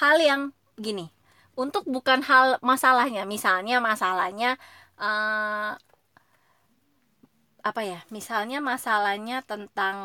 hal 0.00 0.16
yang 0.20 0.42
gini 0.76 1.12
untuk 1.56 1.84
bukan 1.88 2.20
hal 2.24 2.60
masalahnya 2.64 3.24
misalnya 3.28 3.76
masalahnya 3.80 4.50
eh, 5.00 5.72
apa 7.68 7.82
ya 7.90 8.00
misalnya 8.16 8.58
masalahnya 8.70 9.36
tentang 9.50 9.96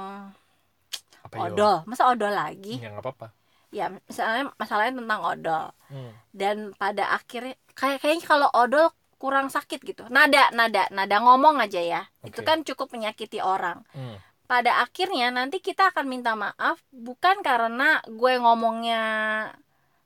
Apa 1.32 1.38
yo? 1.42 1.44
odol 1.50 1.76
masa 1.86 2.04
odol 2.06 2.30
lagi 2.30 2.76
Ya 2.76 2.90
nggak 2.90 3.02
apa-apa. 3.02 3.28
ya 3.70 3.88
misalnya 3.88 4.52
masalahnya 4.56 5.00
tentang 5.00 5.22
odol 5.24 5.66
Hmm. 5.88 6.12
dan 6.32 6.56
pada 6.74 7.08
akhirnya 7.10 7.56
kayak 7.72 8.00
kayaknya 8.00 8.26
kalau 8.26 8.50
odol 8.54 8.92
kurang 9.16 9.48
sakit 9.48 9.80
gitu 9.82 10.04
nada 10.08 10.52
nada 10.52 10.88
nada 10.90 11.18
ngomong 11.18 11.56
aja 11.58 11.80
ya 11.80 12.02
itu 12.22 12.36
Oke. 12.38 12.44
kan 12.44 12.62
cukup 12.62 12.92
menyakiti 12.92 13.40
orang 13.40 13.88
Hmm. 13.90 14.20
pada 14.46 14.80
akhirnya 14.80 15.30
nanti 15.30 15.60
kita 15.60 15.88
akan 15.88 16.04
minta 16.06 16.34
maaf 16.34 16.84
bukan 16.90 17.40
karena 17.40 18.04
gue 18.06 18.34
ngomongnya 18.36 19.04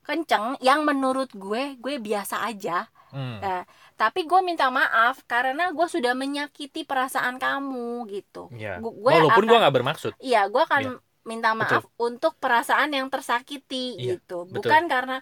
kenceng 0.02 0.54
yang 0.60 0.84
menurut 0.84 1.34
gue 1.34 1.74
gue 1.76 1.96
biasa 1.98 2.46
aja 2.46 2.86
Hmm. 3.08 3.40
Eh, 3.40 3.64
tapi 3.96 4.28
gue 4.28 4.42
minta 4.42 4.68
maaf 4.68 5.24
karena 5.24 5.72
gue 5.72 5.88
sudah 5.88 6.12
menyakiti 6.14 6.84
perasaan 6.84 7.40
kamu 7.40 8.04
gitu 8.12 8.52
Ya. 8.52 8.76
Gu- 8.78 8.92
gue 8.94 9.08
Walaupun 9.16 9.32
akan- 9.40 9.48
gue 9.48 9.58
nggak 9.58 9.72
bermaksud. 9.74 10.12
Iya, 10.20 10.42
gue 10.46 10.60
akan 10.60 11.00
minta 11.30 11.50
betul. 11.60 11.82
maaf 11.82 11.84
untuk 12.08 12.34
perasaan 12.44 12.90
yang 12.98 13.08
tersakiti 13.14 13.76
Iya, 13.98 14.22
gitu. 14.22 14.46
betul. 14.54 14.72
Bukan 14.72 14.84
karena 14.94 15.16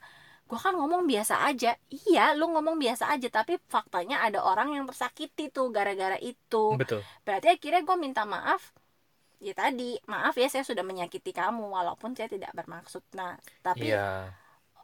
gue 0.50 0.60
kan 0.66 0.74
ngomong 0.80 1.04
biasa 1.12 1.36
aja. 1.50 1.68
Iya, 1.90 2.22
lu 2.40 2.46
ngomong 2.54 2.76
biasa 2.84 3.04
aja, 3.14 3.28
tapi 3.38 3.54
faktanya 3.74 4.16
ada 4.26 4.40
orang 4.50 4.68
yang 4.76 4.86
tersakiti 4.90 5.42
tuh 5.56 5.68
gara-gara 5.76 6.18
itu. 6.20 6.76
Betul. 6.80 7.02
Berarti 7.26 7.48
akhirnya 7.56 7.82
gue 7.88 7.98
minta 8.06 8.24
maaf. 8.28 8.62
Ya 9.44 9.54
tadi, 9.56 10.00
maaf 10.08 10.34
ya 10.40 10.48
saya 10.54 10.64
sudah 10.64 10.84
menyakiti 10.88 11.32
kamu 11.36 11.64
walaupun 11.78 12.16
saya 12.18 12.30
tidak 12.32 12.52
bermaksud. 12.58 13.04
Nah, 13.20 13.36
tapi 13.66 13.92
Iya. 13.92 14.32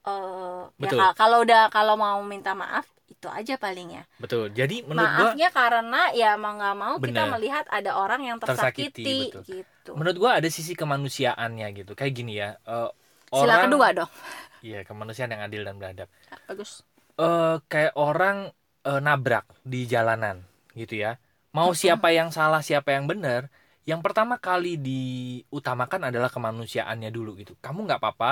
eh, 0.07 0.61
ya 0.79 0.91
Betul. 0.91 0.97
kal- 0.99 1.15
kalau 1.19 1.37
udah 1.45 1.61
kalau 1.75 1.95
mau 1.99 2.19
minta 2.23 2.51
maaf 2.55 2.85
itu 3.09 3.27
aja 3.29 3.53
paling 3.57 3.87
ya. 3.99 4.03
Betul. 4.21 4.53
Jadi 4.53 4.85
menurut 4.85 5.11
gua 5.17 5.31
Maafnya 5.33 5.49
karena 5.51 6.01
ya 6.13 6.29
mau 6.37 6.53
nggak 6.55 6.75
mau 6.77 6.95
kita 7.01 7.23
Benar. 7.25 7.33
melihat 7.33 7.65
ada 7.69 7.91
orang 7.97 8.21
yang 8.23 8.37
Tersakiti, 8.39 9.03
tersakiti, 9.03 9.17
betul. 9.33 9.43
gitu. 9.43 9.91
menurut 9.97 10.17
gua 10.21 10.31
ada 10.39 10.49
sisi 10.51 10.73
kemanusiaannya 10.77 11.67
gitu. 11.75 11.91
Kayak 11.97 12.13
gini 12.15 12.33
ya. 12.37 12.49
eh, 12.63 12.89
Sila 13.29 13.55
kedua 13.65 13.87
dong. 13.93 14.11
Iya, 14.59 14.83
kemanusiaan 14.83 15.31
yang 15.31 15.43
adil 15.47 15.61
dan 15.63 15.75
beradab. 15.79 16.09
Bagus. 16.47 16.83
eh 17.19 17.55
kayak 17.67 17.93
orang 17.99 18.51
eh, 18.87 19.01
nabrak 19.03 19.45
di 19.63 19.83
jalanan 19.87 20.43
gitu 20.75 20.95
ya. 20.99 21.19
Mau 21.55 21.73
siapa 21.73 22.13
yang 22.13 22.29
salah, 22.29 22.61
siapa 22.61 22.93
yang 22.95 23.09
benar, 23.09 23.49
yang 23.83 23.99
pertama 24.05 24.37
kali 24.37 24.77
diutamakan 24.77 26.09
adalah 26.13 26.29
kemanusiaannya 26.29 27.09
dulu 27.09 27.33
gitu. 27.41 27.57
Kamu 27.59 27.89
nggak 27.89 27.99
apa-apa, 28.01 28.31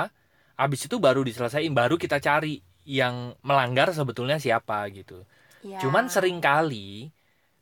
habis 0.54 0.86
itu 0.86 0.96
baru 1.02 1.20
diselesaikan, 1.26 1.74
baru 1.74 1.98
kita 1.98 2.22
cari 2.22 2.62
yang 2.88 3.36
melanggar 3.44 3.92
sebetulnya 3.92 4.40
siapa 4.40 4.88
gitu. 4.88 5.28
Ya. 5.60 5.76
Cuman 5.84 6.08
sering 6.08 6.40
kali 6.40 7.12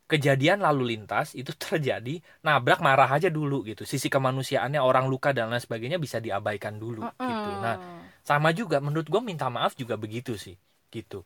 kejadian 0.07 0.63
lalu 0.63 0.95
lintas 0.95 1.35
itu 1.35 1.51
terjadi 1.67 2.23
nabrak 2.39 2.79
marah 2.79 3.11
aja 3.11 3.27
dulu 3.27 3.67
gitu. 3.67 3.83
Sisi 3.83 4.07
kemanusiaannya 4.07 4.79
orang 4.79 5.11
luka 5.11 5.35
dan 5.35 5.51
lain 5.51 5.59
sebagainya 5.59 5.99
bisa 5.99 6.23
diabaikan 6.23 6.79
dulu 6.79 7.03
gitu. 7.19 7.49
Nah, 7.59 7.75
sama 8.23 8.55
juga 8.55 8.79
menurut 8.79 9.07
gue 9.07 9.21
minta 9.23 9.51
maaf 9.51 9.75
juga 9.75 9.99
begitu 9.99 10.39
sih 10.39 10.55
gitu 10.91 11.23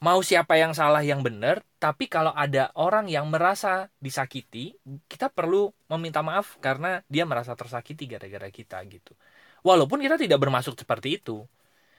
mau 0.00 0.24
siapa 0.24 0.56
yang 0.56 0.72
salah 0.72 1.04
yang 1.04 1.20
benar 1.20 1.60
tapi 1.76 2.08
kalau 2.08 2.32
ada 2.32 2.72
orang 2.72 3.04
yang 3.06 3.28
merasa 3.28 3.92
disakiti 4.00 4.72
kita 5.04 5.28
perlu 5.28 5.68
meminta 5.92 6.24
maaf 6.24 6.56
karena 6.58 7.04
dia 7.04 7.28
merasa 7.28 7.52
tersakiti 7.52 8.08
gara-gara 8.08 8.48
kita 8.48 8.80
gitu 8.88 9.12
walaupun 9.60 10.00
kita 10.00 10.16
tidak 10.16 10.40
bermaksud 10.40 10.72
seperti 10.72 11.20
itu 11.20 11.44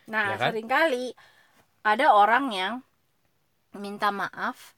nah 0.09 0.33
ya 0.33 0.35
kan? 0.41 0.49
sering 0.49 0.65
kali 0.65 1.13
ada 1.81 2.13
orang 2.13 2.45
yang 2.53 2.73
minta 3.75 4.11
maaf 4.11 4.75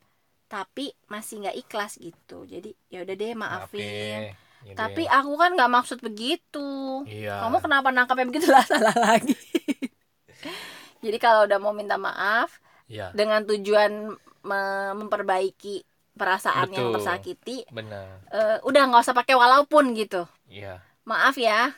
tapi 0.48 0.94
masih 1.10 1.42
nggak 1.42 1.58
ikhlas 1.66 1.98
gitu. 1.98 2.46
Jadi 2.46 2.78
ya 2.94 3.02
udah 3.02 3.16
deh 3.18 3.34
maafin. 3.34 3.82
Maafin, 3.82 4.22
gitu 4.70 4.78
Tapi 4.78 5.04
ya. 5.10 5.18
aku 5.18 5.32
kan 5.34 5.50
nggak 5.58 5.72
maksud 5.74 6.00
begitu. 6.06 6.70
iya 7.10 7.42
Kamu 7.42 7.58
kenapa 7.58 7.90
nangkapnya 7.90 8.30
begitu 8.30 8.48
lah 8.54 8.62
salah 8.64 8.94
lagi. 8.94 9.34
Jadi 11.04 11.18
kalau 11.20 11.50
udah 11.50 11.60
mau 11.60 11.74
minta 11.76 11.98
maaf 12.00 12.62
iya 12.88 13.10
dengan 13.12 13.44
tujuan 13.44 14.14
me- 14.44 14.94
memperbaiki 15.00 15.84
perasaan 16.14 16.70
yang 16.70 16.94
Betul. 16.94 16.96
tersakiti, 17.02 17.58
benar 17.74 18.22
eh, 18.30 18.62
udah 18.62 18.82
nggak 18.86 19.02
usah 19.02 19.18
pakai 19.18 19.34
walaupun 19.34 19.98
gitu. 19.98 20.30
iya 20.46 20.78
maaf 21.04 21.36
ya 21.36 21.74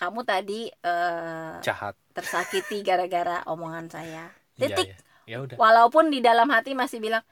kamu 0.00 0.24
tadi 0.24 0.72
eh, 0.72 1.54
jahat 1.62 1.94
tersakiti 2.16 2.80
gara-gara 2.82 3.44
omongan 3.46 3.86
saya 3.92 4.32
iya 4.58 4.76
titik. 4.76 4.88
ya 4.90 4.96
ya 5.28 5.36
udah. 5.44 5.56
Walaupun 5.56 6.10
di 6.10 6.18
dalam 6.24 6.48
hati 6.50 6.72
masih 6.72 6.98
bilang 6.98 7.22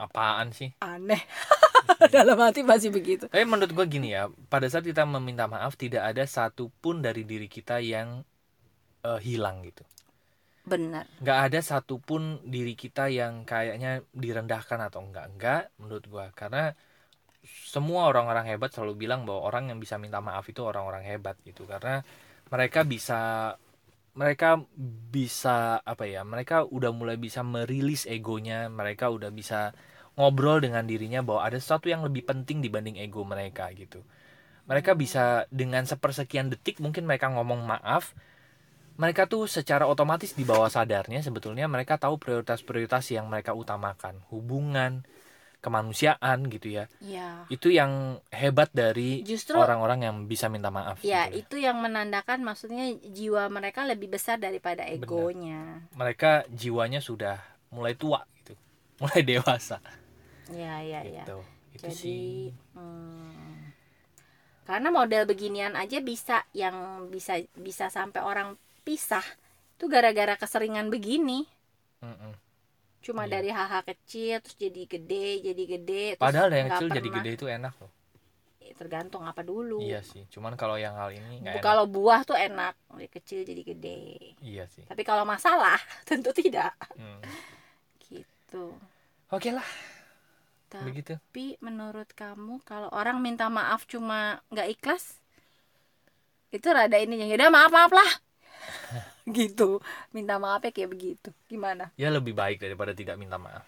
apaan 0.00 0.52
sih? 0.56 0.72
aneh. 0.80 1.20
Dalam 2.14 2.38
hati 2.40 2.64
masih 2.64 2.88
begitu. 2.88 3.28
Tapi 3.28 3.44
menurut 3.44 3.72
gue 3.76 3.86
gini 3.88 4.16
ya 4.16 4.32
pada 4.48 4.64
saat 4.70 4.86
kita 4.86 5.04
meminta 5.04 5.44
maaf 5.44 5.76
tidak 5.76 6.00
ada 6.06 6.24
satupun 6.24 7.04
dari 7.04 7.28
diri 7.28 7.44
kita 7.50 7.82
yang 7.82 8.24
eh, 9.04 9.20
hilang 9.20 9.60
gitu. 9.66 9.84
Benar. 10.64 11.04
Nggak 11.20 11.38
ada 11.50 11.60
satupun 11.60 12.40
diri 12.46 12.72
kita 12.78 13.12
yang 13.12 13.44
kayaknya 13.44 14.04
direndahkan 14.16 14.80
atau 14.88 15.04
enggak 15.04 15.26
enggak 15.34 15.62
menurut 15.76 16.04
gua. 16.08 16.26
Karena 16.32 16.72
semua 17.44 18.08
orang-orang 18.08 18.48
hebat 18.48 18.70
selalu 18.72 19.08
bilang 19.08 19.24
bahwa 19.24 19.44
orang 19.48 19.72
yang 19.72 19.78
bisa 19.80 19.96
minta 19.96 20.20
maaf 20.20 20.44
itu 20.48 20.60
orang-orang 20.64 21.04
hebat 21.04 21.36
gitu. 21.44 21.64
Karena 21.68 22.04
mereka 22.48 22.84
bisa 22.84 23.52
mereka 24.20 24.60
bisa 25.08 25.80
apa 25.80 26.04
ya 26.04 26.20
mereka 26.28 26.68
udah 26.68 26.92
mulai 26.92 27.16
bisa 27.16 27.40
merilis 27.40 28.04
egonya 28.04 28.68
mereka 28.68 29.08
udah 29.08 29.32
bisa 29.32 29.72
ngobrol 30.20 30.60
dengan 30.60 30.84
dirinya 30.84 31.24
bahwa 31.24 31.48
ada 31.48 31.56
sesuatu 31.56 31.88
yang 31.88 32.04
lebih 32.04 32.28
penting 32.28 32.60
dibanding 32.60 33.00
ego 33.00 33.24
mereka 33.24 33.72
gitu. 33.72 34.04
Mereka 34.68 34.92
bisa 34.92 35.48
dengan 35.48 35.88
sepersekian 35.88 36.52
detik 36.52 36.84
mungkin 36.84 37.08
mereka 37.08 37.32
ngomong 37.32 37.64
maaf 37.64 38.12
mereka 39.00 39.24
tuh 39.24 39.48
secara 39.48 39.88
otomatis 39.88 40.36
di 40.36 40.44
bawah 40.44 40.68
sadarnya 40.68 41.24
sebetulnya 41.24 41.64
mereka 41.64 41.96
tahu 41.96 42.20
prioritas-prioritas 42.20 43.08
yang 43.16 43.32
mereka 43.32 43.56
utamakan. 43.56 44.20
Hubungan 44.28 45.08
kemanusiaan 45.60 46.48
gitu 46.48 46.72
ya. 46.72 46.84
Ya 46.98 47.44
itu 47.52 47.68
yang 47.70 48.18
hebat 48.32 48.72
dari 48.72 49.22
orang-orang 49.52 50.08
yang 50.08 50.16
bisa 50.24 50.48
minta 50.48 50.72
maaf 50.72 51.00
ya 51.04 51.28
gitu 51.28 51.44
itu 51.44 51.56
yang 51.68 51.78
menandakan 51.78 52.42
maksudnya 52.42 52.90
jiwa 53.00 53.46
mereka 53.52 53.84
lebih 53.84 54.10
besar 54.10 54.40
daripada 54.40 54.82
egonya. 54.88 55.84
Mereka 55.94 56.48
jiwanya 56.50 56.98
sudah 57.04 57.38
mulai 57.70 57.94
tua 57.94 58.24
gitu 58.42 58.56
mulai 59.00 59.22
dewasa. 59.22 59.78
Ya 60.50 60.82
ya 60.82 61.06
ya 61.06 61.22
gitu 61.22 61.38
itu 61.70 61.86
jadi 61.86 61.94
sih. 61.94 62.50
hmm, 62.74 63.70
karena 64.66 64.88
model 64.90 65.22
beginian 65.26 65.78
aja 65.78 66.02
bisa 66.02 66.42
yang 66.50 67.06
bisa 67.10 67.38
bisa 67.54 67.86
sampai 67.90 68.18
orang 68.22 68.58
pisah 68.82 69.22
itu 69.78 69.86
gara-gara 69.86 70.36
keseringan 70.36 70.92
begini. 70.92 71.46
Mm-mm. 72.04 72.49
Cuma 73.00 73.24
Iya. 73.24 73.32
dari 73.40 73.48
hal-hal 73.48 73.82
kecil 73.82 74.44
terus 74.44 74.56
jadi 74.56 74.82
gede 74.84 75.28
jadi 75.40 75.62
gede 75.66 76.04
terus 76.14 76.22
padahal 76.22 76.48
yang 76.52 76.68
kecil 76.68 76.88
jadi 76.88 77.00
pernah- 77.02 77.16
gede 77.18 77.30
itu 77.34 77.46
enak 77.48 77.74
loh. 77.80 77.92
Tergantung 78.70 79.28
apa 79.28 79.44
dulu. 79.44 79.76
Iya 79.84 80.00
sih 80.00 80.24
cuman 80.32 80.56
kalau 80.56 80.80
yang 80.80 80.96
hal 80.96 81.12
ini 81.12 81.44
kalau 81.60 81.84
buah 81.84 82.24
tuh 82.24 82.32
enak 82.32 82.72
dari 82.88 83.12
kecil 83.12 83.44
jadi 83.44 83.60
gede. 83.60 84.00
Iya 84.40 84.64
sih. 84.72 84.88
Tapi 84.88 85.04
kalau 85.04 85.28
masalah 85.28 85.76
tentu 86.08 86.32
tidak. 86.32 86.72
Hmm. 86.96 87.20
gitu. 88.00 88.72
Oke 89.28 89.52
lah. 89.52 89.66
Tapi 90.72 90.86
begitu. 90.86 91.14
menurut 91.60 92.08
kamu 92.16 92.64
kalau 92.64 92.88
orang 92.94 93.20
minta 93.20 93.52
maaf 93.52 93.84
cuma 93.84 94.40
nggak 94.48 94.80
ikhlas 94.80 95.20
itu 96.48 96.64
rada 96.72 96.96
ininya. 96.96 97.28
Ya 97.28 97.36
udah 97.36 97.50
maaf 97.52 97.70
maaf 97.70 97.92
lah 97.92 98.10
gitu. 99.30 99.78
Minta 100.10 100.36
maafnya 100.36 100.70
kayak 100.70 100.90
begitu. 100.90 101.28
Gimana? 101.46 101.90
Ya 101.94 102.08
lebih 102.08 102.32
baik 102.32 102.58
daripada 102.58 102.92
tidak 102.92 103.14
minta 103.14 103.36
maaf. 103.36 103.64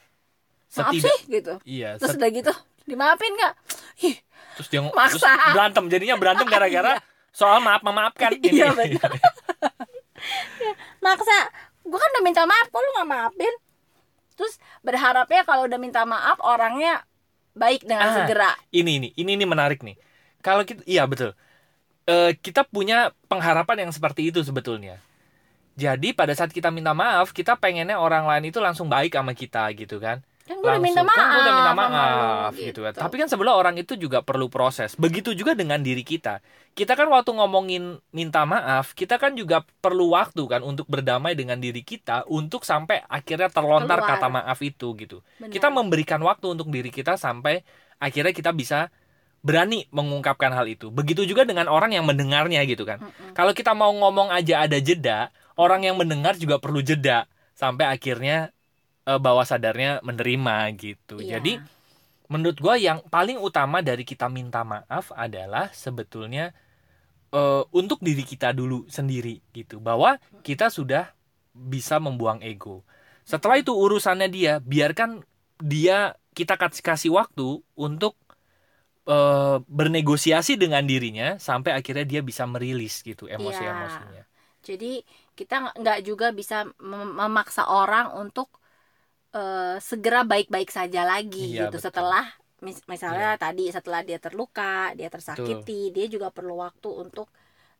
Maaf 0.72 0.88
Setidak- 0.88 1.04
sih 1.04 1.18
gitu. 1.30 1.54
Iya 1.62 1.96
terus 1.96 2.12
set- 2.12 2.18
udah 2.18 2.30
gitu 2.30 2.52
dimaafin 2.82 3.32
nggak? 3.32 3.54
Terus 4.52 4.68
dia 4.68 4.80
Maksa. 4.82 5.22
terus 5.22 5.52
berantem 5.52 5.84
jadinya 5.86 6.16
berantem 6.16 6.46
gara-gara 6.52 6.98
soal 7.30 7.58
maaf 7.58 7.80
memaafkan. 7.80 8.34
Iya, 8.42 8.72
betul. 8.72 9.00
maksa. 10.98 11.38
Gue 11.82 11.98
kan 11.98 12.10
udah 12.12 12.22
minta 12.22 12.42
maaf 12.44 12.66
kok 12.68 12.78
lu 12.78 12.90
nggak 12.94 13.08
maafin? 13.08 13.54
Terus 14.32 14.54
berharapnya 14.80 15.42
kalau 15.42 15.66
udah 15.66 15.76
minta 15.76 16.02
maaf 16.02 16.38
orangnya 16.38 17.02
baik 17.52 17.82
dengan 17.82 18.08
Ah. 18.08 18.14
segera. 18.16 18.50
ini 18.70 18.96
ini 18.96 19.08
ini 19.12 19.30
ini 19.34 19.44
menarik 19.44 19.82
nih. 19.82 19.98
Kalau 20.40 20.62
kita 20.62 20.82
iya 20.84 21.04
betul 21.04 21.34
Eh, 22.02 22.34
kita 22.34 22.66
punya 22.66 23.14
pengharapan 23.30 23.86
yang 23.86 23.92
seperti 23.94 24.34
itu 24.34 24.42
sebetulnya. 24.42 24.98
Jadi 25.78 26.12
pada 26.12 26.34
saat 26.34 26.50
kita 26.50 26.68
minta 26.68 26.92
maaf 26.92 27.30
kita 27.32 27.56
pengennya 27.56 27.96
orang 27.96 28.28
lain 28.28 28.50
itu 28.50 28.58
langsung 28.60 28.90
baik 28.90 29.14
sama 29.14 29.32
kita 29.32 29.70
gitu 29.72 30.02
kan. 30.02 30.20
Kan 30.42 30.58
gue 30.58 30.66
udah 30.66 30.82
minta 30.82 31.06
maaf 31.06 31.14
kan 31.14 31.26
gua 31.30 31.38
udah 31.38 31.54
minta 31.54 31.72
maaf 31.78 32.52
gitu 32.58 32.80
kan. 32.82 32.92
tapi 32.98 33.14
kan 33.14 33.30
sebelah 33.30 33.54
orang 33.54 33.78
itu 33.78 33.94
juga 33.94 34.20
perlu 34.20 34.50
proses. 34.50 34.98
Begitu 34.98 35.32
juga 35.32 35.54
dengan 35.54 35.78
diri 35.78 36.02
kita. 36.02 36.42
Kita 36.74 36.98
kan 36.98 37.06
waktu 37.06 37.30
ngomongin 37.38 38.02
minta 38.10 38.42
maaf 38.42 38.92
kita 38.92 39.16
kan 39.22 39.38
juga 39.38 39.62
perlu 39.80 40.12
waktu 40.12 40.42
kan 40.50 40.60
untuk 40.66 40.90
berdamai 40.90 41.38
dengan 41.38 41.56
diri 41.62 41.86
kita 41.86 42.26
untuk 42.26 42.66
sampai 42.66 43.06
akhirnya 43.06 43.48
terlontar 43.48 44.02
Keluar. 44.02 44.18
kata 44.18 44.26
maaf 44.28 44.58
itu 44.60 44.92
gitu. 44.98 45.22
Benar. 45.38 45.54
kita 45.54 45.68
memberikan 45.70 46.20
waktu 46.20 46.46
untuk 46.50 46.66
diri 46.68 46.90
kita 46.90 47.14
sampai 47.14 47.62
akhirnya 48.02 48.34
kita 48.34 48.50
bisa 48.50 48.90
berani 49.42 49.90
mengungkapkan 49.90 50.54
hal 50.54 50.70
itu. 50.70 50.88
Begitu 50.88 51.26
juga 51.26 51.42
dengan 51.42 51.66
orang 51.66 51.90
yang 51.92 52.06
mendengarnya 52.06 52.62
gitu 52.62 52.86
kan. 52.86 53.02
Mm-mm. 53.02 53.34
Kalau 53.34 53.50
kita 53.52 53.74
mau 53.74 53.90
ngomong 53.90 54.30
aja 54.30 54.64
ada 54.64 54.78
jeda, 54.78 55.34
orang 55.58 55.82
yang 55.82 55.98
mendengar 55.98 56.38
juga 56.38 56.62
perlu 56.62 56.80
jeda 56.80 57.26
sampai 57.58 57.90
akhirnya 57.90 58.54
eh, 59.04 59.18
bawah 59.18 59.42
sadarnya 59.42 59.98
menerima 60.06 60.70
gitu. 60.78 61.18
Iya. 61.18 61.38
Jadi 61.42 61.58
menurut 62.30 62.56
gua 62.62 62.78
yang 62.78 63.02
paling 63.10 63.36
utama 63.36 63.82
dari 63.82 64.06
kita 64.06 64.30
minta 64.30 64.62
maaf 64.62 65.10
adalah 65.12 65.74
sebetulnya 65.74 66.54
eh, 67.34 67.62
untuk 67.74 67.98
diri 67.98 68.22
kita 68.22 68.54
dulu 68.54 68.86
sendiri 68.86 69.42
gitu. 69.50 69.82
Bahwa 69.82 70.22
kita 70.46 70.70
sudah 70.70 71.10
bisa 71.52 71.98
membuang 71.98 72.40
ego. 72.40 72.86
Setelah 73.26 73.58
itu 73.58 73.74
urusannya 73.74 74.30
dia, 74.30 74.58
biarkan 74.62 75.22
dia 75.62 76.14
kita 76.32 76.56
kasih 76.56 76.82
kasih 76.82 77.10
waktu 77.12 77.60
untuk 77.76 78.16
eh, 79.08 79.56
bernegosiasi 79.66 80.54
dengan 80.60 80.82
dirinya 80.86 81.36
sampai 81.38 81.74
akhirnya 81.74 82.06
dia 82.06 82.20
bisa 82.22 82.44
merilis 82.46 83.02
gitu 83.02 83.26
emosi-emosinya. 83.26 84.24
jadi 84.62 85.02
kita 85.34 85.74
nggak- 85.74 86.02
juga 86.06 86.30
bisa 86.30 86.68
mem- 86.78 87.14
memaksa 87.18 87.66
orang 87.66 88.14
untuk 88.14 88.48
eh, 89.34 89.76
segera 89.80 90.22
baik-baik 90.28 90.70
saja 90.70 91.02
lagi 91.08 91.56
Iya, 91.56 91.66
gitu 91.66 91.76
betul. 91.80 91.86
setelah 91.88 92.24
mis- 92.62 92.84
misalnya 92.86 93.34
tadi 93.40 93.64
setelah 93.72 94.00
dia 94.06 94.18
terluka 94.22 94.92
dia 94.94 95.08
tersakiti 95.10 95.90
dia 95.90 96.06
juga 96.06 96.28
perlu 96.30 96.60
waktu 96.62 96.88
untuk 96.88 97.28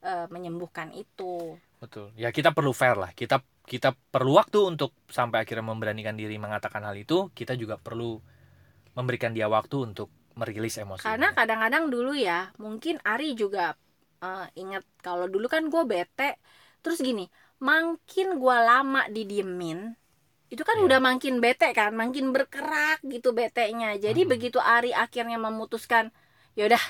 eh, 0.02 0.26
menyembuhkan 0.35 0.90
itu 0.96 1.56
Betul. 1.82 2.14
Ya 2.14 2.30
kita 2.30 2.54
perlu 2.54 2.70
fair 2.70 2.94
lah. 2.94 3.11
Kita 3.11 3.42
kita 3.66 3.90
perlu 4.14 4.38
waktu 4.38 4.58
untuk 4.70 4.94
sampai 5.11 5.42
akhirnya 5.42 5.66
memberanikan 5.66 6.14
diri 6.14 6.38
mengatakan 6.38 6.87
hal 6.87 6.94
itu. 6.94 7.26
Kita 7.35 7.58
juga 7.58 7.74
perlu 7.74 8.22
memberikan 8.94 9.32
dia 9.35 9.50
waktu 9.50 9.90
untuk 9.90 10.08
merilis 10.34 10.76
emosi. 10.76 11.04
karena 11.04 11.32
kadang-kadang 11.32 11.88
dulu 11.88 12.12
ya 12.12 12.50
mungkin 12.56 12.96
Ari 13.02 13.34
juga 13.34 13.76
eh, 14.18 14.46
ingat 14.56 14.84
kalau 15.00 15.26
dulu 15.26 15.46
kan 15.46 15.66
gue 15.66 15.82
bete 15.82 16.38
terus 16.80 16.98
gini 16.98 17.26
makin 17.58 18.36
gue 18.36 18.56
lama 18.58 19.06
didiemin 19.06 19.94
itu 20.52 20.62
kan 20.62 20.76
Iya. 20.78 20.84
udah 20.84 20.98
makin 21.00 21.40
bete 21.40 21.72
kan 21.72 21.92
makin 21.92 22.28
berkerak 22.30 23.00
gitu 23.02 23.32
betenya 23.32 23.96
jadi 23.96 24.22
Mhm. 24.24 24.30
begitu 24.30 24.58
Ari 24.58 24.92
akhirnya 24.92 25.36
memutuskan 25.36 26.12
yaudah 26.54 26.80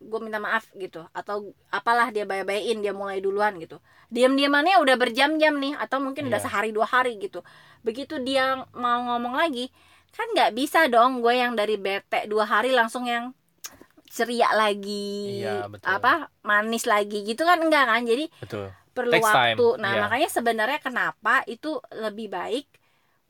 gue 0.00 0.16
minta 0.18 0.40
maaf 0.40 0.64
gitu 0.72 1.04
atau 1.12 1.52
apalah 1.68 2.08
dia 2.08 2.24
bayar-bayain 2.24 2.80
dia 2.80 2.96
mulai 2.96 3.20
duluan 3.20 3.60
gitu 3.60 3.76
diam-diamannya 4.08 4.80
udah 4.80 4.96
berjam-jam 4.96 5.60
nih 5.60 5.76
atau 5.76 6.00
mungkin 6.00 6.32
udah 6.32 6.40
Iya. 6.40 6.46
sehari 6.48 6.70
dua 6.72 6.88
hari 6.88 7.20
gitu 7.20 7.44
begitu 7.84 8.16
dia 8.18 8.64
mau 8.72 9.04
ngomong 9.04 9.36
lagi 9.36 9.68
kan 10.10 10.26
nggak 10.30 10.52
bisa 10.52 10.86
dong 10.86 11.20
gue 11.20 11.32
yang 11.32 11.52
dari 11.52 11.74
bete 11.74 12.26
dua 12.26 12.44
hari 12.44 12.70
langsung 12.70 13.06
yang 13.06 13.30
ceria 14.06 14.50
lagi 14.52 15.38
Iya, 15.38 15.70
betul. 15.70 15.86
apa 15.86 16.12
manis 16.42 16.82
lagi 16.84 17.22
gitu 17.22 17.42
kan 17.42 17.62
enggak 17.62 17.86
kan 17.86 18.02
jadi 18.02 18.26
Betul. 18.42 18.66
perlu 18.90 19.14
Takes 19.14 19.22
time, 19.24 19.54
waktu 19.54 19.66
nah 19.78 19.92
iya. 19.94 20.00
makanya 20.02 20.28
sebenarnya 20.28 20.78
kenapa 20.78 21.46
itu 21.46 21.78
lebih 21.94 22.26
baik 22.28 22.66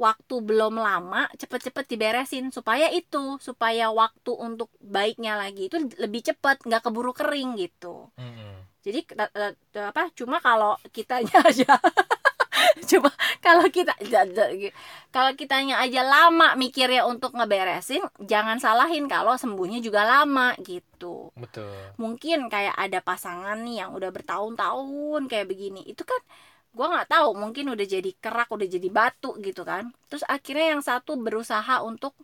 waktu 0.00 0.34
belum 0.40 0.80
lama 0.80 1.28
cepet-cepet 1.36 1.84
diberesin 1.84 2.48
supaya 2.48 2.88
itu 2.88 3.36
supaya 3.36 3.92
waktu 3.92 4.32
untuk 4.32 4.72
baiknya 4.80 5.36
lagi 5.36 5.68
itu 5.68 5.76
lebih 6.00 6.24
cepet 6.24 6.64
nggak 6.64 6.80
keburu 6.80 7.12
kering 7.12 7.60
gitu 7.60 8.08
Mm-mm. 8.16 8.64
jadi 8.80 9.04
kita- 9.04 9.32
eh, 9.36 9.52
apa 9.84 10.08
cuma 10.16 10.40
kalau 10.40 10.80
kitanya 10.88 11.44
aja 11.52 11.76
cuma 12.90 13.10
kalau 13.44 13.66
kita 13.68 13.92
kalau 15.10 15.32
kitanya 15.34 15.82
aja 15.82 16.02
lama 16.06 16.54
mikirnya 16.54 17.02
untuk 17.06 17.34
ngeberesin 17.36 18.02
jangan 18.22 18.58
salahin 18.62 19.06
kalau 19.10 19.34
sembuhnya 19.36 19.78
juga 19.82 20.02
lama 20.06 20.54
gitu. 20.62 21.32
Betul. 21.34 21.72
mungkin 21.96 22.46
kayak 22.52 22.76
ada 22.76 22.98
pasangan 23.00 23.56
nih 23.66 23.84
yang 23.84 23.90
udah 23.96 24.10
bertahun-tahun 24.12 25.22
kayak 25.30 25.46
begini. 25.48 25.80
Itu 25.88 26.02
kan 26.04 26.20
gua 26.76 26.86
nggak 26.92 27.08
tahu 27.10 27.28
mungkin 27.34 27.72
udah 27.74 27.86
jadi 27.88 28.10
kerak 28.22 28.48
udah 28.52 28.68
jadi 28.68 28.88
batu 28.92 29.34
gitu 29.42 29.62
kan. 29.66 29.90
Terus 30.12 30.24
akhirnya 30.28 30.76
yang 30.78 30.82
satu 30.84 31.16
berusaha 31.18 31.82
untuk 31.82 32.14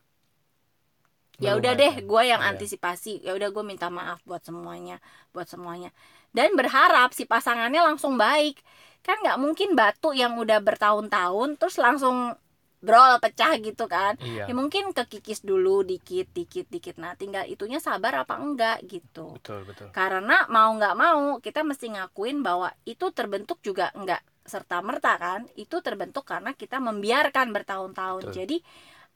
ya 1.36 1.52
udah 1.58 1.72
deh 1.76 1.94
gue 2.00 2.22
yang 2.32 2.40
Iya. 2.40 2.56
antisipasi. 2.56 3.20
Ya 3.26 3.36
udah 3.36 3.48
gue 3.52 3.64
minta 3.66 3.88
maaf 3.92 4.24
buat 4.24 4.40
semuanya 4.40 4.96
buat 5.36 5.44
semuanya 5.48 5.92
dan 6.36 6.52
berharap 6.52 7.16
si 7.16 7.24
pasangannya 7.24 7.80
langsung 7.80 8.20
baik. 8.20 8.60
Kan 9.00 9.24
nggak 9.24 9.40
mungkin 9.40 9.72
batu 9.72 10.12
yang 10.12 10.36
udah 10.36 10.60
bertahun-tahun 10.60 11.56
terus 11.56 11.80
langsung 11.80 12.36
brol 12.84 13.16
pecah 13.24 13.56
gitu 13.56 13.88
kan. 13.88 14.20
Iya. 14.20 14.52
Ya 14.52 14.54
mungkin 14.54 14.92
kekikis 14.92 15.40
dulu 15.40 15.80
dikit 15.80 16.28
dikit 16.36 16.68
dikit. 16.68 17.00
Nah 17.00 17.16
tinggal 17.16 17.48
itunya 17.48 17.80
sabar 17.80 18.20
apa 18.20 18.36
enggak 18.36 18.84
gitu. 18.84 19.32
Betul 19.40 19.64
betul. 19.64 19.88
Karena 19.96 20.44
mau 20.52 20.76
nggak 20.76 20.94
mau 20.94 21.40
kita 21.40 21.64
mesti 21.64 21.96
ngakuin 21.96 22.44
bahwa 22.44 22.68
itu 22.84 23.08
terbentuk 23.16 23.64
juga 23.64 23.88
nggak 23.96 24.44
serta 24.44 24.84
merta 24.84 25.16
kan. 25.16 25.48
Itu 25.56 25.80
terbentuk 25.80 26.28
karena 26.28 26.52
kita 26.52 26.76
membiarkan 26.84 27.56
bertahun-tahun. 27.56 28.28
Betul. 28.28 28.36
jadi 28.44 28.56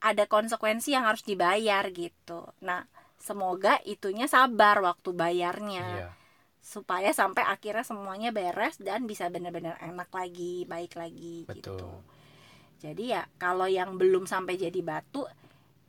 ada 0.00 0.24
konsekuensi 0.24 0.96
yang 0.96 1.04
harus 1.04 1.20
dibayar 1.20 1.84
gitu. 1.92 2.48
Nah 2.64 2.88
semoga 3.20 3.76
itunya 3.84 4.24
sabar 4.24 4.80
waktu 4.80 5.12
bayarnya. 5.12 5.84
Iya 5.84 6.19
supaya 6.60 7.10
sampai 7.10 7.42
akhirnya 7.48 7.82
semuanya 7.82 8.30
beres 8.30 8.76
dan 8.76 9.08
bisa 9.08 9.32
benar-benar 9.32 9.80
enak 9.80 10.12
lagi 10.12 10.68
baik 10.68 10.94
lagi 10.94 11.48
betul. 11.48 11.80
Gitu 11.80 11.88
jadi 12.80 13.04
ya 13.20 13.22
kalau 13.36 13.68
yang 13.68 14.00
belum 14.00 14.24
sampai 14.24 14.56
jadi 14.56 14.80
batu 14.80 15.28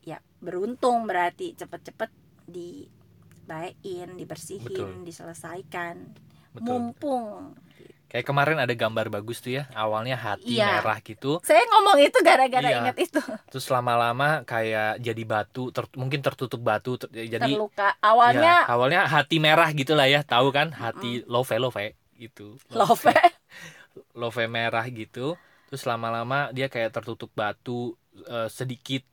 ya 0.04 0.20
beruntung 0.44 1.08
berarti 1.08 1.56
cepet-cepet 1.56 2.12
dibaikin 2.52 4.20
dibersihin 4.20 5.00
Betul. 5.00 5.08
diselesaikan. 5.08 5.96
Betul. 6.52 6.68
Mumpung 6.68 7.56
kayak 8.12 8.28
kemarin 8.28 8.60
ada 8.60 8.76
gambar 8.76 9.08
bagus 9.08 9.40
tuh 9.40 9.56
ya 9.56 9.72
awalnya 9.72 10.20
hati 10.20 10.60
Iya. 10.60 10.84
merah 10.84 11.00
gitu. 11.00 11.40
Saya 11.48 11.64
ngomong 11.72 11.96
itu 12.04 12.20
gara-gara 12.20 12.68
Iya. 12.68 12.84
ingat 12.84 12.98
itu. 13.00 13.20
Terus 13.56 13.66
lama-lama 13.72 14.44
kayak 14.44 15.00
jadi 15.00 15.24
batu 15.24 15.72
ter- 15.72 15.88
mungkin 15.96 16.20
tertutup 16.20 16.60
batu 16.60 17.00
ter- 17.00 17.08
jadi 17.08 17.40
terluka. 17.40 17.96
Ya, 17.96 18.04
awalnya 18.04 18.56
awalnya 18.68 19.02
hati 19.08 19.40
merah 19.40 19.72
gitulah 19.72 20.12
ya 20.12 20.28
tahu 20.28 20.52
kan? 20.52 20.76
Hati 20.76 21.24
love 21.24 21.48
love 21.56 21.80
gitu. 22.20 22.60
Love. 22.68 23.08
Love. 24.20 24.44
Merah 24.48 24.84
gitu. 24.92 25.40
Terus 25.72 25.84
lama-lama 25.88 26.52
dia 26.52 26.68
kayak 26.68 26.92
tertutup 26.92 27.32
batu 27.32 27.96
eh, 28.28 28.52
sedikit 28.52 29.08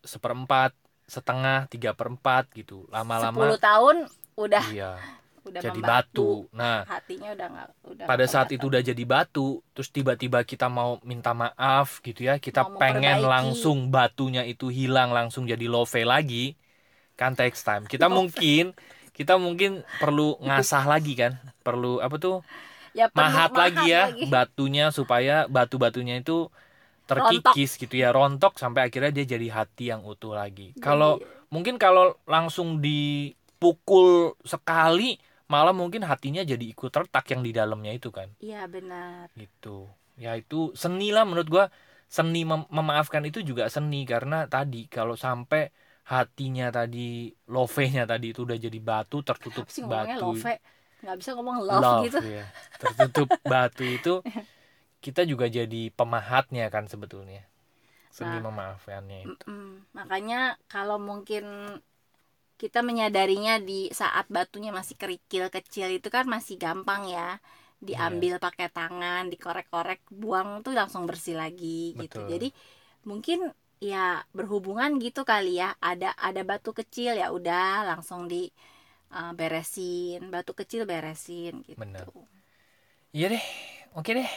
seperempat 0.00 0.72
setengah 1.04 1.68
tiga 1.68 1.92
perempat 1.92 2.48
gitu. 2.56 2.88
10 2.88 2.96
lama-lama 2.96 3.56
tahun 3.60 4.08
udah 4.38 4.64
iya 4.72 4.96
udah 5.44 5.60
jadi 5.60 5.80
batu. 5.82 6.48
Nah 6.52 6.86
hatinya 6.88 7.28
udah 7.36 7.46
nggak 7.54 7.68
udah 7.92 8.04
pada 8.08 8.24
saat 8.26 8.48
itu 8.54 8.64
udah 8.70 8.82
jadi 8.82 9.04
batu 9.04 9.60
terus 9.74 9.88
tiba-tiba 9.92 10.42
kita 10.46 10.66
mau 10.70 10.98
minta 11.04 11.32
maaf 11.36 12.00
gitu 12.02 12.24
ya 12.26 12.38
kita 12.40 12.66
Mau 12.66 12.78
pengen 12.80 13.22
memperbaiki. 13.22 13.32
langsung 13.32 13.78
batunya 13.92 14.42
itu 14.46 14.66
hilang 14.72 15.10
langsung 15.14 15.44
jadi 15.48 15.66
love 15.68 15.92
lagi. 16.04 16.56
Kan 17.18 17.34
takes 17.38 17.62
time. 17.66 17.84
Kita 17.86 18.06
Love. 18.08 18.30
mungkin 18.30 18.64
kita 19.16 19.34
mungkin 19.40 19.82
perlu 19.98 20.38
ngasah 20.38 20.84
lagi 20.86 21.14
kan? 21.18 21.32
Perlu 21.66 21.98
apa 21.98 22.16
tuh? 22.18 22.36
Ya 22.96 23.06
perlu 23.12 23.36
mahat 23.36 23.50
lagi 23.54 23.94
ya 23.94 24.10
lagi. 24.10 24.26
batunya 24.26 24.90
supaya 24.94 25.46
batu-batunya 25.50 26.18
itu 26.22 26.48
terkikis 27.08 27.80
gitu 27.80 27.94
ya 27.96 28.12
rontok 28.12 28.60
sampai 28.60 28.88
akhirnya 28.88 29.12
dia 29.22 29.26
jadi 29.38 29.48
hati 29.50 29.90
yang 29.92 30.04
utuh 30.04 30.36
lagi. 30.36 30.76
Kalau 30.78 31.20
mungkin 31.48 31.80
kalau 31.80 32.16
langsung 32.28 32.80
dipukul 32.84 34.36
sekali 34.44 35.16
malah 35.48 35.72
mungkin 35.72 36.04
hatinya 36.04 36.44
jadi 36.44 36.60
ikut 36.60 36.92
retak 36.92 37.24
yang 37.32 37.42
di 37.46 37.52
dalamnya 37.56 37.92
itu 37.96 38.08
kan. 38.12 38.28
Iya 38.40 38.68
benar. 38.68 39.32
Gitu. 39.32 39.88
Ya 40.20 40.36
itu 40.36 40.72
seni 40.76 41.08
lah 41.14 41.24
menurut 41.28 41.48
gua. 41.48 41.64
Seni 42.08 42.40
mem- 42.40 42.68
memaafkan 42.72 43.20
itu 43.28 43.44
juga 43.44 43.68
seni 43.68 44.08
karena 44.08 44.48
tadi 44.48 44.88
kalau 44.88 45.12
sampai 45.12 45.68
hatinya 46.08 46.72
tadi 46.72 47.28
love-nya 47.52 48.08
tadi 48.08 48.32
itu 48.32 48.48
udah 48.48 48.56
jadi 48.56 48.78
batu 48.80 49.20
tertutup 49.20 49.68
Apa 49.68 49.74
sih 49.76 49.84
batu. 49.84 50.24
love? 50.32 50.44
Nggak 51.04 51.16
bisa 51.20 51.30
ngomong 51.36 51.56
love, 51.68 52.08
gitu. 52.08 52.18
ya. 52.24 52.44
tertutup 52.80 53.28
batu 53.52 53.84
itu 53.84 54.12
kita 55.04 55.22
juga 55.28 55.46
jadi 55.52 55.92
pemahatnya 55.94 56.72
kan 56.72 56.88
sebetulnya. 56.88 57.44
Seni 58.08 58.40
Nah. 58.40 58.50
memaafkannya 58.50 59.18
itu. 59.28 59.46
Makanya 59.94 60.56
kalau 60.66 60.96
mungkin 60.98 61.44
kita 62.58 62.82
menyadarinya 62.82 63.62
di 63.62 63.86
saat 63.94 64.26
batunya 64.26 64.74
masih 64.74 64.98
kerikil 64.98 65.46
kecil 65.46 65.94
itu 65.94 66.10
kan 66.10 66.26
masih 66.26 66.58
gampang 66.58 67.06
ya. 67.06 67.38
Diambil 67.78 68.42
pakai 68.42 68.66
tangan 68.74 69.30
dikorek-korek 69.30 70.02
buang 70.10 70.66
tuh 70.66 70.74
langsung 70.74 71.06
bersih 71.06 71.38
lagi 71.38 71.94
gitu. 71.94 72.26
Betul. 72.26 72.34
jadi 72.34 72.48
mungkin 73.06 73.38
ya 73.78 74.26
berhubungan 74.34 74.98
gitu 74.98 75.22
kali 75.22 75.62
ya. 75.62 75.78
Ada 75.78 76.18
ada 76.18 76.42
batu 76.42 76.74
kecil 76.74 77.14
ya 77.14 77.30
udah 77.30 77.86
langsung 77.94 78.26
di 78.26 78.50
uh, 79.14 79.30
beresin. 79.38 80.26
Batu 80.26 80.58
kecil 80.58 80.82
beresin 80.82 81.62
gitu. 81.62 81.78
Benar. 81.78 82.10
iya 83.14 83.30
deh. 83.30 83.44
Oke 83.94 84.18
deh. 84.18 84.30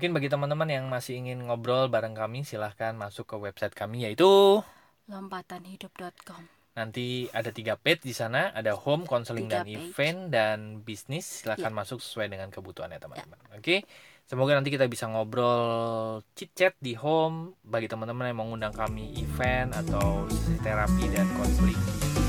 Mungkin 0.00 0.16
bagi 0.16 0.32
teman-teman 0.32 0.72
yang 0.72 0.88
masih 0.88 1.20
ingin 1.20 1.44
ngobrol 1.44 1.92
bareng 1.92 2.16
kami 2.16 2.40
silahkan 2.48 2.96
masuk 2.96 3.28
ke 3.28 3.36
website 3.36 3.76
kami 3.76 4.08
yaitu 4.08 4.64
lompatanhidup.com 5.12 6.59
Nanti 6.70 7.26
ada 7.34 7.50
tiga 7.50 7.74
page 7.74 8.06
di 8.06 8.14
sana, 8.14 8.54
ada 8.54 8.78
home, 8.78 9.02
counseling 9.02 9.50
dan 9.50 9.66
page. 9.66 9.74
Event 9.74 10.30
dan 10.30 10.58
bisnis. 10.86 11.42
Silahkan 11.42 11.74
masuk 11.74 11.98
sesuai 11.98 12.30
dengan 12.30 12.46
kebutuhannya 12.54 13.02
teman-teman. 13.02 13.38
Oke, 13.58 13.82
semoga 14.30 14.54
nanti 14.54 14.70
kita 14.70 14.86
bisa 14.86 15.10
ngobrol 15.10 16.22
chit 16.38 16.54
chat 16.54 16.78
di 16.78 16.94
home 16.94 17.58
bagi 17.66 17.90
teman-teman 17.90 18.30
yang 18.30 18.38
mau 18.38 18.46
ngundang 18.46 18.70
kami 18.70 19.18
event 19.18 19.74
atau 19.74 20.30
sesi 20.30 20.62
terapi 20.62 21.10
dan 21.10 21.26
konseling 21.34 21.80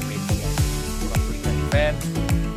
di 0.09 0.17
konseling 1.05 1.41
dan 1.45 1.55
event. 1.69 1.97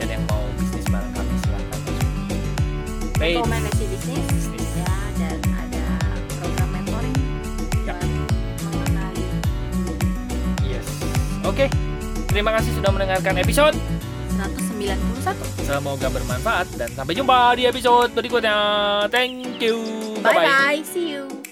Dan 0.00 0.08
yang 0.08 0.24
mau 0.24 0.44
bisnis 0.56 0.88
bareng 0.88 1.12
kami 1.12 1.34
silahkan 1.44 1.80
masuk 1.84 3.20
rekomendasi 3.20 3.84
bisnis 3.92 4.53
Oke. 11.44 11.68
Terima 12.26 12.50
kasih 12.50 12.74
sudah 12.74 12.90
mendengarkan 12.90 13.38
episode. 13.38 13.76
191 14.34 15.62
Semoga 15.62 16.10
bermanfaat 16.10 16.66
dan 16.74 16.90
sampai 16.90 17.14
jumpa 17.14 17.54
di 17.54 17.64
episode 17.64 18.10
berikutnya. 18.10 18.56
Thank 19.06 19.62
you. 19.62 19.78
bye 20.18 20.34
Bye-bye. 20.34 20.42
bye 20.42 20.80
see 20.82 21.14
you 21.14 21.43